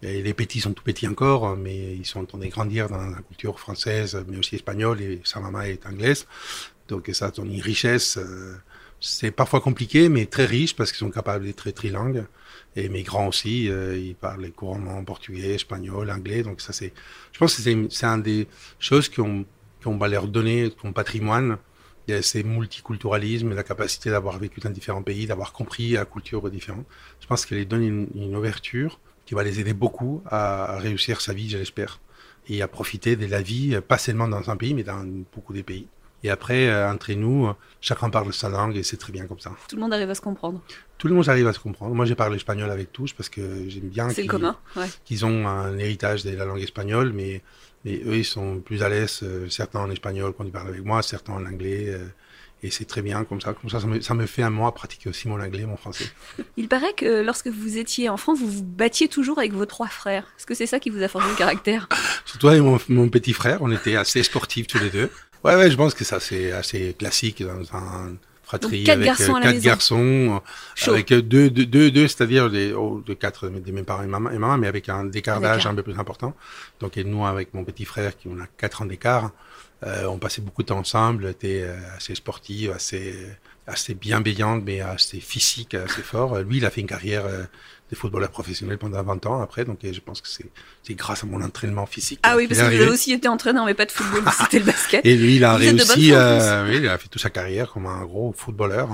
les 0.05 0.33
petits 0.33 0.61
sont 0.61 0.73
tout 0.73 0.83
petits 0.83 1.07
encore, 1.07 1.55
mais 1.57 1.95
ils 1.95 2.05
sont 2.05 2.21
en 2.21 2.25
train 2.25 2.37
de 2.37 2.47
grandir 2.47 2.89
dans 2.89 2.97
la 2.97 3.21
culture 3.21 3.59
française, 3.59 4.23
mais 4.27 4.37
aussi 4.37 4.55
espagnole, 4.55 5.01
et 5.01 5.21
sa 5.23 5.39
maman 5.39 5.61
est 5.61 5.85
anglaise. 5.85 6.27
Donc 6.87 7.09
ça 7.13 7.31
donne 7.31 7.51
une 7.51 7.61
richesse. 7.61 8.17
Euh, 8.17 8.55
c'est 8.99 9.31
parfois 9.31 9.61
compliqué, 9.61 10.09
mais 10.09 10.25
très 10.25 10.45
riche 10.45 10.75
parce 10.75 10.91
qu'ils 10.91 10.99
sont 10.99 11.11
capables 11.11 11.45
d'être 11.45 11.69
trilingues. 11.71 12.25
Et 12.75 12.89
mes 12.89 13.03
grands 13.03 13.27
aussi, 13.27 13.69
euh, 13.69 13.97
ils 13.97 14.15
parlent 14.15 14.51
couramment 14.51 15.03
portugais, 15.03 15.55
espagnol, 15.55 16.09
anglais. 16.11 16.43
Donc 16.43 16.61
ça, 16.61 16.73
c'est, 16.73 16.93
je 17.31 17.39
pense 17.39 17.55
que 17.55 17.61
c'est, 17.61 17.77
c'est 17.89 18.05
un 18.05 18.17
des 18.17 18.47
choses 18.79 19.09
qu'on, 19.09 19.45
qu'on 19.83 19.97
va 19.97 20.07
leur 20.07 20.27
donner 20.27 20.71
comme 20.81 20.93
patrimoine. 20.93 21.57
Il 22.07 22.13
y 22.13 22.17
a 22.17 22.21
ces 22.21 22.43
multiculturalisme, 22.43 23.53
la 23.55 23.63
capacité 23.63 24.11
d'avoir 24.11 24.37
vécu 24.37 24.59
dans 24.59 24.69
différents 24.69 25.01
pays, 25.01 25.25
d'avoir 25.25 25.53
compris 25.53 25.91
la 25.91 26.05
culture 26.05 26.49
différente. 26.51 26.85
Je 27.19 27.27
pense 27.27 27.45
qu'elle 27.45 27.57
les 27.57 27.65
donne 27.65 27.83
une, 27.83 28.07
une 28.15 28.35
ouverture 28.35 28.99
qui 29.25 29.33
va 29.33 29.43
les 29.43 29.59
aider 29.59 29.73
beaucoup 29.73 30.21
à 30.29 30.77
réussir 30.77 31.21
sa 31.21 31.33
vie, 31.33 31.49
je 31.49 31.57
l'espère, 31.57 31.99
et 32.47 32.61
à 32.61 32.67
profiter 32.67 33.15
de 33.15 33.25
la 33.25 33.41
vie, 33.41 33.77
pas 33.87 33.97
seulement 33.97 34.27
dans 34.27 34.49
un 34.49 34.57
pays, 34.57 34.73
mais 34.73 34.83
dans 34.83 35.03
beaucoup 35.33 35.53
de 35.53 35.61
pays. 35.61 35.87
Et 36.25 36.31
après, 36.31 36.69
euh, 36.69 36.89
entre 36.91 37.13
nous, 37.13 37.51
chacun 37.81 38.09
parle 38.09 38.33
sa 38.33 38.49
langue 38.49 38.75
et 38.75 38.81
c'est 38.81 38.97
très 38.97 39.13
bien 39.13 39.27
comme 39.27 39.39
ça. 39.39 39.51
Tout 39.69 39.75
le 39.75 39.81
monde 39.83 39.93
arrive 39.93 40.09
à 40.09 40.15
se 40.15 40.21
comprendre. 40.21 40.59
Tout 40.97 41.07
le 41.07 41.13
monde 41.13 41.29
arrive 41.29 41.47
à 41.47 41.53
se 41.53 41.59
comprendre. 41.59 41.93
Moi, 41.93 42.05
j'ai 42.05 42.15
parlé 42.15 42.37
espagnol 42.37 42.71
avec 42.71 42.91
tous 42.91 43.13
parce 43.13 43.29
que 43.29 43.69
j'aime 43.69 43.89
bien 43.89 44.09
qu'ils, 44.09 44.27
qu'ils 45.03 45.25
ont 45.25 45.47
un 45.47 45.77
héritage 45.77 46.23
de 46.23 46.35
la 46.35 46.45
langue 46.45 46.61
espagnole, 46.61 47.13
mais, 47.13 47.43
mais 47.83 48.01
eux, 48.07 48.17
ils 48.17 48.25
sont 48.25 48.59
plus 48.59 48.81
à 48.81 48.89
l'aise, 48.89 49.19
euh, 49.21 49.47
certains 49.49 49.81
en 49.81 49.91
espagnol 49.91 50.33
quand 50.35 50.45
ils 50.45 50.51
parlent 50.51 50.69
avec 50.69 50.83
moi, 50.83 51.03
certains 51.03 51.33
en 51.33 51.45
anglais. 51.45 51.95
Euh, 52.65 52.67
et 52.67 52.71
c'est 52.71 52.85
très 52.85 53.01
bien 53.01 53.23
comme 53.23 53.41
ça. 53.41 53.53
Comme 53.53 53.69
ça, 53.69 53.79
ça 54.01 54.13
me, 54.13 54.25
fait 54.25 54.43
un 54.43 54.49
mois 54.49 54.73
pratiquer 54.73 55.09
aussi 55.09 55.27
mon 55.27 55.39
anglais, 55.39 55.65
mon 55.65 55.77
français. 55.77 56.05
Il 56.57 56.67
paraît 56.67 56.93
que 56.93 57.21
lorsque 57.21 57.47
vous 57.47 57.77
étiez 57.77 58.09
enfant, 58.09 58.33
vous 58.33 58.49
vous 58.49 58.63
battiez 58.63 59.07
toujours 59.07 59.39
avec 59.39 59.53
vos 59.53 59.65
trois 59.65 59.87
frères. 59.87 60.23
Est-ce 60.37 60.45
que 60.45 60.53
c'est 60.53 60.67
ça 60.67 60.79
qui 60.79 60.89
vous 60.89 61.01
a 61.01 61.07
forgé 61.07 61.29
le 61.29 61.35
caractère? 61.35 61.87
Surtout 62.25 62.47
avec 62.47 62.61
mon, 62.89 63.09
petit 63.09 63.33
frère, 63.33 63.59
on 63.61 63.71
était 63.71 63.95
assez 63.95 64.23
sportifs 64.23 64.67
tous 64.67 64.79
les 64.79 64.89
deux. 64.89 65.09
Ouais, 65.43 65.55
ouais, 65.55 65.69
je 65.69 65.75
pense 65.75 65.93
que 65.93 66.03
ça 66.03 66.19
c'est 66.19 66.51
assez 66.51 66.95
classique 66.97 67.43
dans 67.43 67.77
un 67.77 68.15
fratrie 68.43 68.83
quatre 68.83 68.97
avec 68.97 69.05
garçons 69.07 69.33
quatre 69.33 69.59
garçons, 69.59 70.41
avec 70.87 71.09
deux, 71.09 71.49
deux, 71.49 71.65
deux, 71.65 71.91
deux 71.91 72.07
c'est-à-dire 72.07 72.49
des, 72.49 72.73
oh, 72.73 73.03
de 73.05 73.13
quatre 73.13 73.49
de 73.49 73.71
mes 73.71 73.83
parents 73.83 74.03
et 74.03 74.07
maman, 74.07 74.31
et 74.31 74.39
maman 74.39 74.57
mais 74.57 74.67
avec 74.67 74.89
un 74.89 75.05
décart 75.05 75.39
d'âge 75.39 75.67
un 75.67 75.75
peu 75.75 75.83
plus 75.83 75.99
important. 75.99 76.35
Donc 76.79 76.97
et 76.97 77.03
nous 77.03 77.25
avec 77.25 77.53
mon 77.53 77.63
petit 77.63 77.85
frère 77.85 78.17
qui 78.17 78.27
on 78.27 78.39
a 78.39 78.47
quatre 78.57 78.81
ans 78.81 78.85
d'écart, 78.85 79.31
euh, 79.83 80.05
on 80.05 80.17
passait 80.17 80.41
beaucoup 80.41 80.63
de 80.63 80.67
temps 80.67 80.79
ensemble, 80.79 81.27
était 81.27 81.61
euh, 81.63 81.75
assez 81.97 82.15
sportive, 82.15 82.71
assez, 82.71 83.13
assez 83.67 83.93
bienveillante, 83.93 84.63
mais 84.65 84.79
assez 84.79 85.19
physique, 85.19 85.73
assez 85.73 86.01
fort. 86.01 86.39
Lui, 86.39 86.57
il 86.57 86.65
a 86.65 86.69
fait 86.69 86.81
une 86.81 86.87
carrière 86.87 87.25
euh, 87.25 87.43
de 87.91 87.95
footballeur 87.95 88.31
professionnel 88.31 88.77
pendant 88.77 89.03
20 89.03 89.25
ans 89.25 89.41
après, 89.41 89.65
donc 89.65 89.79
je 89.83 89.99
pense 89.99 90.21
que 90.21 90.27
c'est 90.27 90.93
grâce 90.93 91.23
à 91.23 91.27
mon 91.27 91.41
entraînement 91.41 91.85
physique. 91.85 92.19
Ah 92.23 92.35
oui, 92.37 92.47
parce 92.47 92.61
que 92.61 92.65
vous 92.65 92.81
avez 92.81 92.89
aussi 92.89 93.11
été 93.11 93.27
entraîneur, 93.27 93.65
mais 93.65 93.73
pas 93.73 93.85
de 93.85 93.91
football, 93.91 94.23
c'était 94.39 94.59
le 94.59 94.65
basket. 94.65 95.05
Et 95.05 95.15
lui, 95.15 95.35
il 95.35 95.43
a 95.43 95.55
réussi, 95.55 96.11
oui, 96.13 96.77
il 96.77 96.87
a 96.87 96.97
fait 96.97 97.09
toute 97.09 97.21
sa 97.21 97.29
carrière 97.29 97.71
comme 97.71 97.85
un 97.85 98.03
gros 98.05 98.33
footballeur 98.35 98.89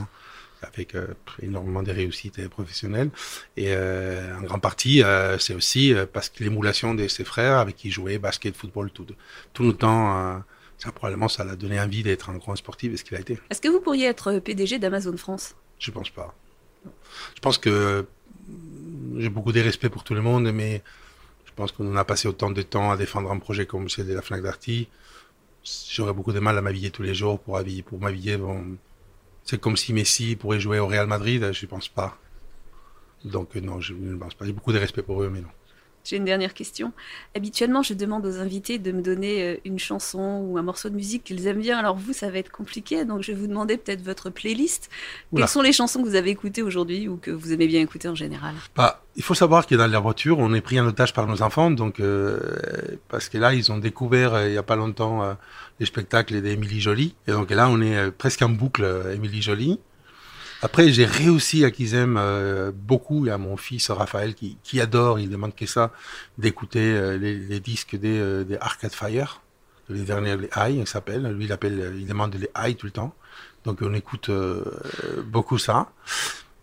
avec 0.63 0.95
énormément 1.41 1.81
de 1.81 1.91
réussites 1.91 2.47
professionnelles. 2.49 3.09
Et 3.55 3.73
en 3.73 4.41
grande 4.41 4.61
partie, 4.61 5.01
c'est 5.39 5.55
aussi 5.55 5.93
parce 6.11 6.29
que 6.29 6.43
l'émulation 6.43 6.93
de 6.93 7.07
ses 7.07 7.23
frères 7.23 7.57
avec 7.59 7.77
qui 7.77 7.87
il 7.87 7.91
jouait 7.91 8.17
basket, 8.17 8.55
football 8.57 8.91
tout, 8.91 9.07
tout 9.53 9.63
le 9.63 9.73
temps 9.73 10.43
ça 10.81 10.91
probablement 10.91 11.27
ça 11.27 11.43
l'a 11.43 11.55
donné 11.55 11.79
envie 11.79 12.01
d'être 12.01 12.29
un 12.29 12.37
grand 12.37 12.55
sportif 12.55 12.91
et 12.93 12.97
ce 12.97 13.03
qu'il 13.03 13.15
a 13.15 13.19
été? 13.19 13.39
Est-ce 13.49 13.61
que 13.61 13.67
vous 13.67 13.81
pourriez 13.81 14.07
être 14.07 14.39
PDG 14.39 14.79
d'Amazon 14.79 15.15
France? 15.15 15.55
Je 15.77 15.91
pense 15.91 16.09
pas. 16.09 16.33
Je 17.35 17.39
pense 17.39 17.59
que 17.59 18.07
j'ai 19.17 19.29
beaucoup 19.29 19.51
de 19.51 19.59
respect 19.59 19.89
pour 19.89 20.03
tout 20.03 20.15
le 20.15 20.21
monde, 20.21 20.51
mais 20.51 20.81
je 21.45 21.51
pense 21.55 21.71
qu'on 21.71 21.95
a 21.95 22.03
passé 22.03 22.27
autant 22.27 22.49
de 22.49 22.61
temps 22.63 22.91
à 22.91 22.97
défendre 22.97 23.31
un 23.31 23.37
projet 23.37 23.67
comme 23.67 23.89
celui 23.89 24.09
de 24.09 24.15
la 24.15 24.23
Fnac 24.23 24.41
Darty. 24.41 24.87
J'aurais 25.91 26.13
beaucoup 26.13 26.33
de 26.33 26.39
mal 26.39 26.57
à 26.57 26.61
m'habiller 26.61 26.89
tous 26.89 27.03
les 27.03 27.13
jours 27.13 27.39
pour 27.39 27.57
habiller, 27.57 27.83
pour 27.83 27.99
m'habiller. 27.99 28.37
Bon, 28.37 28.77
c'est 29.43 29.61
comme 29.61 29.77
si 29.77 29.93
Messi 29.93 30.35
pourrait 30.35 30.59
jouer 30.59 30.79
au 30.79 30.87
Real 30.87 31.05
Madrid, 31.05 31.51
je 31.51 31.65
ne 31.65 31.69
pense 31.69 31.89
pas. 31.89 32.17
Donc 33.23 33.53
non, 33.53 33.79
je 33.79 33.93
ne 33.93 34.15
pense 34.15 34.33
pas. 34.33 34.45
J'ai 34.45 34.53
beaucoup 34.53 34.73
de 34.73 34.79
respect 34.79 35.03
pour 35.03 35.21
eux, 35.21 35.29
mais 35.29 35.41
non. 35.41 35.49
J'ai 36.03 36.17
une 36.17 36.25
dernière 36.25 36.53
question. 36.53 36.93
Habituellement, 37.35 37.83
je 37.83 37.93
demande 37.93 38.25
aux 38.25 38.39
invités 38.39 38.79
de 38.79 38.91
me 38.91 39.01
donner 39.01 39.43
euh, 39.43 39.57
une 39.65 39.79
chanson 39.79 40.45
ou 40.47 40.57
un 40.57 40.61
morceau 40.63 40.89
de 40.89 40.95
musique 40.95 41.23
qu'ils 41.23 41.45
aiment 41.47 41.61
bien. 41.61 41.77
Alors 41.77 41.95
vous, 41.95 42.13
ça 42.13 42.29
va 42.29 42.39
être 42.39 42.51
compliqué, 42.51 43.05
donc 43.05 43.21
je 43.21 43.31
vais 43.31 43.37
vous 43.37 43.47
demander 43.47 43.77
peut-être 43.77 44.01
votre 44.01 44.29
playlist. 44.29 44.89
Quelles 45.35 45.47
sont 45.47 45.61
les 45.61 45.73
chansons 45.73 46.01
que 46.01 46.07
vous 46.07 46.15
avez 46.15 46.31
écoutées 46.31 46.63
aujourd'hui 46.63 47.07
ou 47.07 47.17
que 47.17 47.31
vous 47.31 47.53
aimez 47.53 47.67
bien 47.67 47.81
écouter 47.81 48.07
en 48.07 48.15
général? 48.15 48.55
Bah, 48.75 49.03
Il 49.15 49.23
faut 49.23 49.35
savoir 49.35 49.67
que 49.67 49.75
dans 49.75 49.87
la 49.87 49.99
voiture, 49.99 50.39
on 50.39 50.53
est 50.53 50.61
pris 50.61 50.79
en 50.79 50.87
otage 50.87 51.13
par 51.13 51.27
nos 51.27 51.41
enfants, 51.41 51.69
donc 51.69 51.99
euh, 51.99 52.39
parce 53.07 53.29
que 53.29 53.37
là, 53.37 53.53
ils 53.53 53.71
ont 53.71 53.77
découvert 53.77 54.33
euh, 54.33 54.47
il 54.47 54.51
n'y 54.53 54.57
a 54.57 54.63
pas 54.63 54.75
longtemps 54.75 55.37
les 55.79 55.85
spectacles 55.85 56.41
d'Émilie 56.41 56.81
Jolie, 56.81 57.15
et 57.27 57.31
donc 57.31 57.51
là, 57.51 57.69
on 57.69 57.81
est 57.81 58.11
presque 58.11 58.41
en 58.41 58.49
boucle 58.49 58.85
Émilie 59.13 59.41
Jolie. 59.41 59.79
Après, 60.63 60.91
j'ai 60.91 61.05
réussi 61.05 61.65
à 61.65 61.71
qu'ils 61.71 61.95
aiment 61.95 62.17
euh, 62.19 62.71
beaucoup. 62.71 63.25
Y 63.25 63.31
a 63.31 63.37
mon 63.39 63.57
fils 63.57 63.89
Raphaël 63.89 64.35
qui, 64.35 64.57
qui 64.63 64.79
adore, 64.79 65.19
il 65.19 65.29
demande 65.29 65.55
que 65.55 65.65
ça, 65.65 65.91
d'écouter 66.37 66.93
euh, 66.93 67.17
les, 67.17 67.35
les, 67.35 67.59
disques 67.59 67.95
des, 67.95 68.19
euh, 68.19 68.43
des, 68.43 68.57
Arcade 68.57 68.93
Fire, 68.93 69.41
les 69.89 70.03
derniers, 70.03 70.37
les 70.37 70.49
High, 70.55 70.77
il 70.77 70.87
s'appelle. 70.87 71.23
Lui, 71.31 71.45
il 71.45 71.51
appelle, 71.51 71.95
il 71.97 72.05
demande 72.05 72.35
les 72.35 72.49
High 72.55 72.77
tout 72.77 72.85
le 72.85 72.91
temps. 72.91 73.15
Donc, 73.65 73.79
on 73.81 73.93
écoute 73.93 74.31
beaucoup 75.25 75.57
ça. 75.57 75.91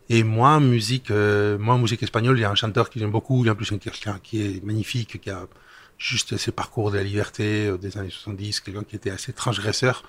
Et 0.08 0.22
moi, 0.24 0.58
musique, 0.58 1.10
moi, 1.10 1.76
musique 1.78 2.02
espagnole, 2.02 2.38
il 2.38 2.42
y 2.42 2.44
a 2.44 2.50
un 2.50 2.56
chanteur 2.56 2.90
qui 2.90 2.98
j'aime 2.98 3.10
beaucoup, 3.10 3.44
il 3.44 3.46
y 3.46 3.50
a 3.50 3.52
en 3.52 3.56
plus 3.56 3.70
quelqu'un 3.78 4.18
qui 4.22 4.42
est 4.42 4.64
magnifique, 4.64 5.20
qui 5.20 5.30
a 5.30 5.46
juste 5.96 6.36
ses 6.38 6.50
parcours 6.50 6.90
de 6.90 6.96
la 6.96 7.04
liberté 7.04 7.70
des 7.78 7.98
années 7.98 8.10
70, 8.10 8.60
quelqu'un 8.60 8.82
qui 8.82 8.96
était 8.96 9.10
assez 9.10 9.32
transgresseur, 9.32 10.02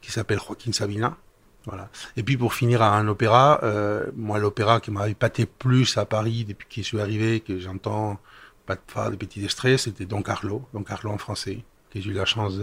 qui 0.00 0.12
s'appelle 0.12 0.38
Joaquin 0.38 0.72
Sabina 0.72 1.16
voilà. 1.66 1.90
Et 2.16 2.22
puis 2.22 2.36
pour 2.36 2.54
finir 2.54 2.80
à 2.80 2.96
un 2.96 3.08
opéra, 3.08 3.60
euh, 3.64 4.06
moi 4.16 4.38
l'opéra 4.38 4.80
qui 4.80 4.92
m'a 4.92 5.08
épaté 5.08 5.46
plus 5.46 5.98
à 5.98 6.06
Paris 6.06 6.44
depuis 6.44 6.66
que 6.68 6.76
je 6.76 6.82
suis 6.82 7.00
arrivé, 7.00 7.40
que 7.40 7.58
j'entends 7.58 8.18
pas 8.66 8.76
de 8.76 8.80
phare, 8.86 9.10
de 9.10 9.16
petits 9.16 9.44
extraits, 9.44 9.78
c'était 9.78 10.06
Don 10.06 10.22
Carlo, 10.22 10.66
Don 10.72 10.84
Carlo 10.84 11.10
en 11.10 11.18
français, 11.18 11.64
que 11.92 12.00
j'ai 12.00 12.10
eu 12.10 12.14
la 12.14 12.24
chance 12.24 12.54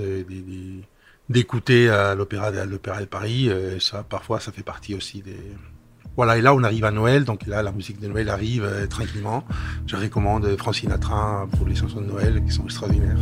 d'écouter 1.30 1.90
à 1.90 2.16
l'opéra 2.16 2.52
de, 2.52 2.66
de 2.66 3.06
Paris. 3.06 3.50
Euh, 3.50 3.80
ça, 3.80 4.04
parfois, 4.04 4.40
ça 4.40 4.52
fait 4.52 4.64
partie 4.64 4.96
aussi 4.96 5.22
des. 5.22 5.38
Voilà. 6.16 6.38
Et 6.38 6.42
là, 6.42 6.54
on 6.54 6.64
arrive 6.64 6.86
à 6.86 6.92
Noël, 6.92 7.26
donc 7.26 7.46
là, 7.46 7.62
la 7.62 7.72
musique 7.72 8.00
de 8.00 8.08
Noël 8.08 8.30
arrive 8.30 8.64
euh, 8.64 8.88
tranquillement. 8.88 9.44
Je 9.86 9.96
recommande 9.96 10.56
Francine 10.58 10.92
Atrin 10.92 11.48
pour 11.58 11.68
les 11.68 11.76
chansons 11.76 12.02
de 12.02 12.08
Noël 12.08 12.44
qui 12.46 12.54
sont 12.54 12.66
extraordinaires. 12.66 13.20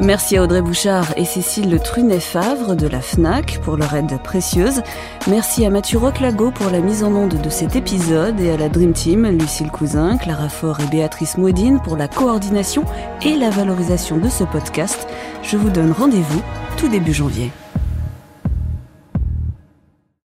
Merci 0.00 0.36
à 0.36 0.44
Audrey 0.44 0.62
Bouchard 0.62 1.12
et 1.16 1.24
Cécile 1.24 1.70
Le 1.70 1.80
Trunet-Favre 1.80 2.76
de 2.76 2.86
la 2.86 3.00
FNAC 3.00 3.58
pour 3.62 3.76
leur 3.76 3.94
aide 3.94 4.16
précieuse. 4.22 4.82
Merci 5.26 5.66
à 5.66 5.70
Mathieu 5.70 5.98
Roclago 5.98 6.52
pour 6.52 6.70
la 6.70 6.78
mise 6.78 7.02
en 7.02 7.12
onde 7.12 7.40
de 7.40 7.50
cet 7.50 7.74
épisode 7.74 8.38
et 8.38 8.52
à 8.52 8.56
la 8.56 8.68
Dream 8.68 8.92
Team, 8.92 9.26
Lucille 9.26 9.72
Cousin, 9.72 10.16
Clara 10.16 10.48
Faure 10.48 10.78
et 10.80 10.86
Béatrice 10.86 11.36
Maudine 11.36 11.80
pour 11.82 11.96
la 11.96 12.06
coordination 12.06 12.84
et 13.22 13.34
la 13.34 13.50
valorisation 13.50 14.18
de 14.18 14.28
ce 14.28 14.44
podcast. 14.44 15.08
Je 15.42 15.56
vous 15.56 15.70
donne 15.70 15.90
rendez-vous 15.90 16.42
tout 16.76 16.88
début 16.88 17.12
janvier. 17.12 17.50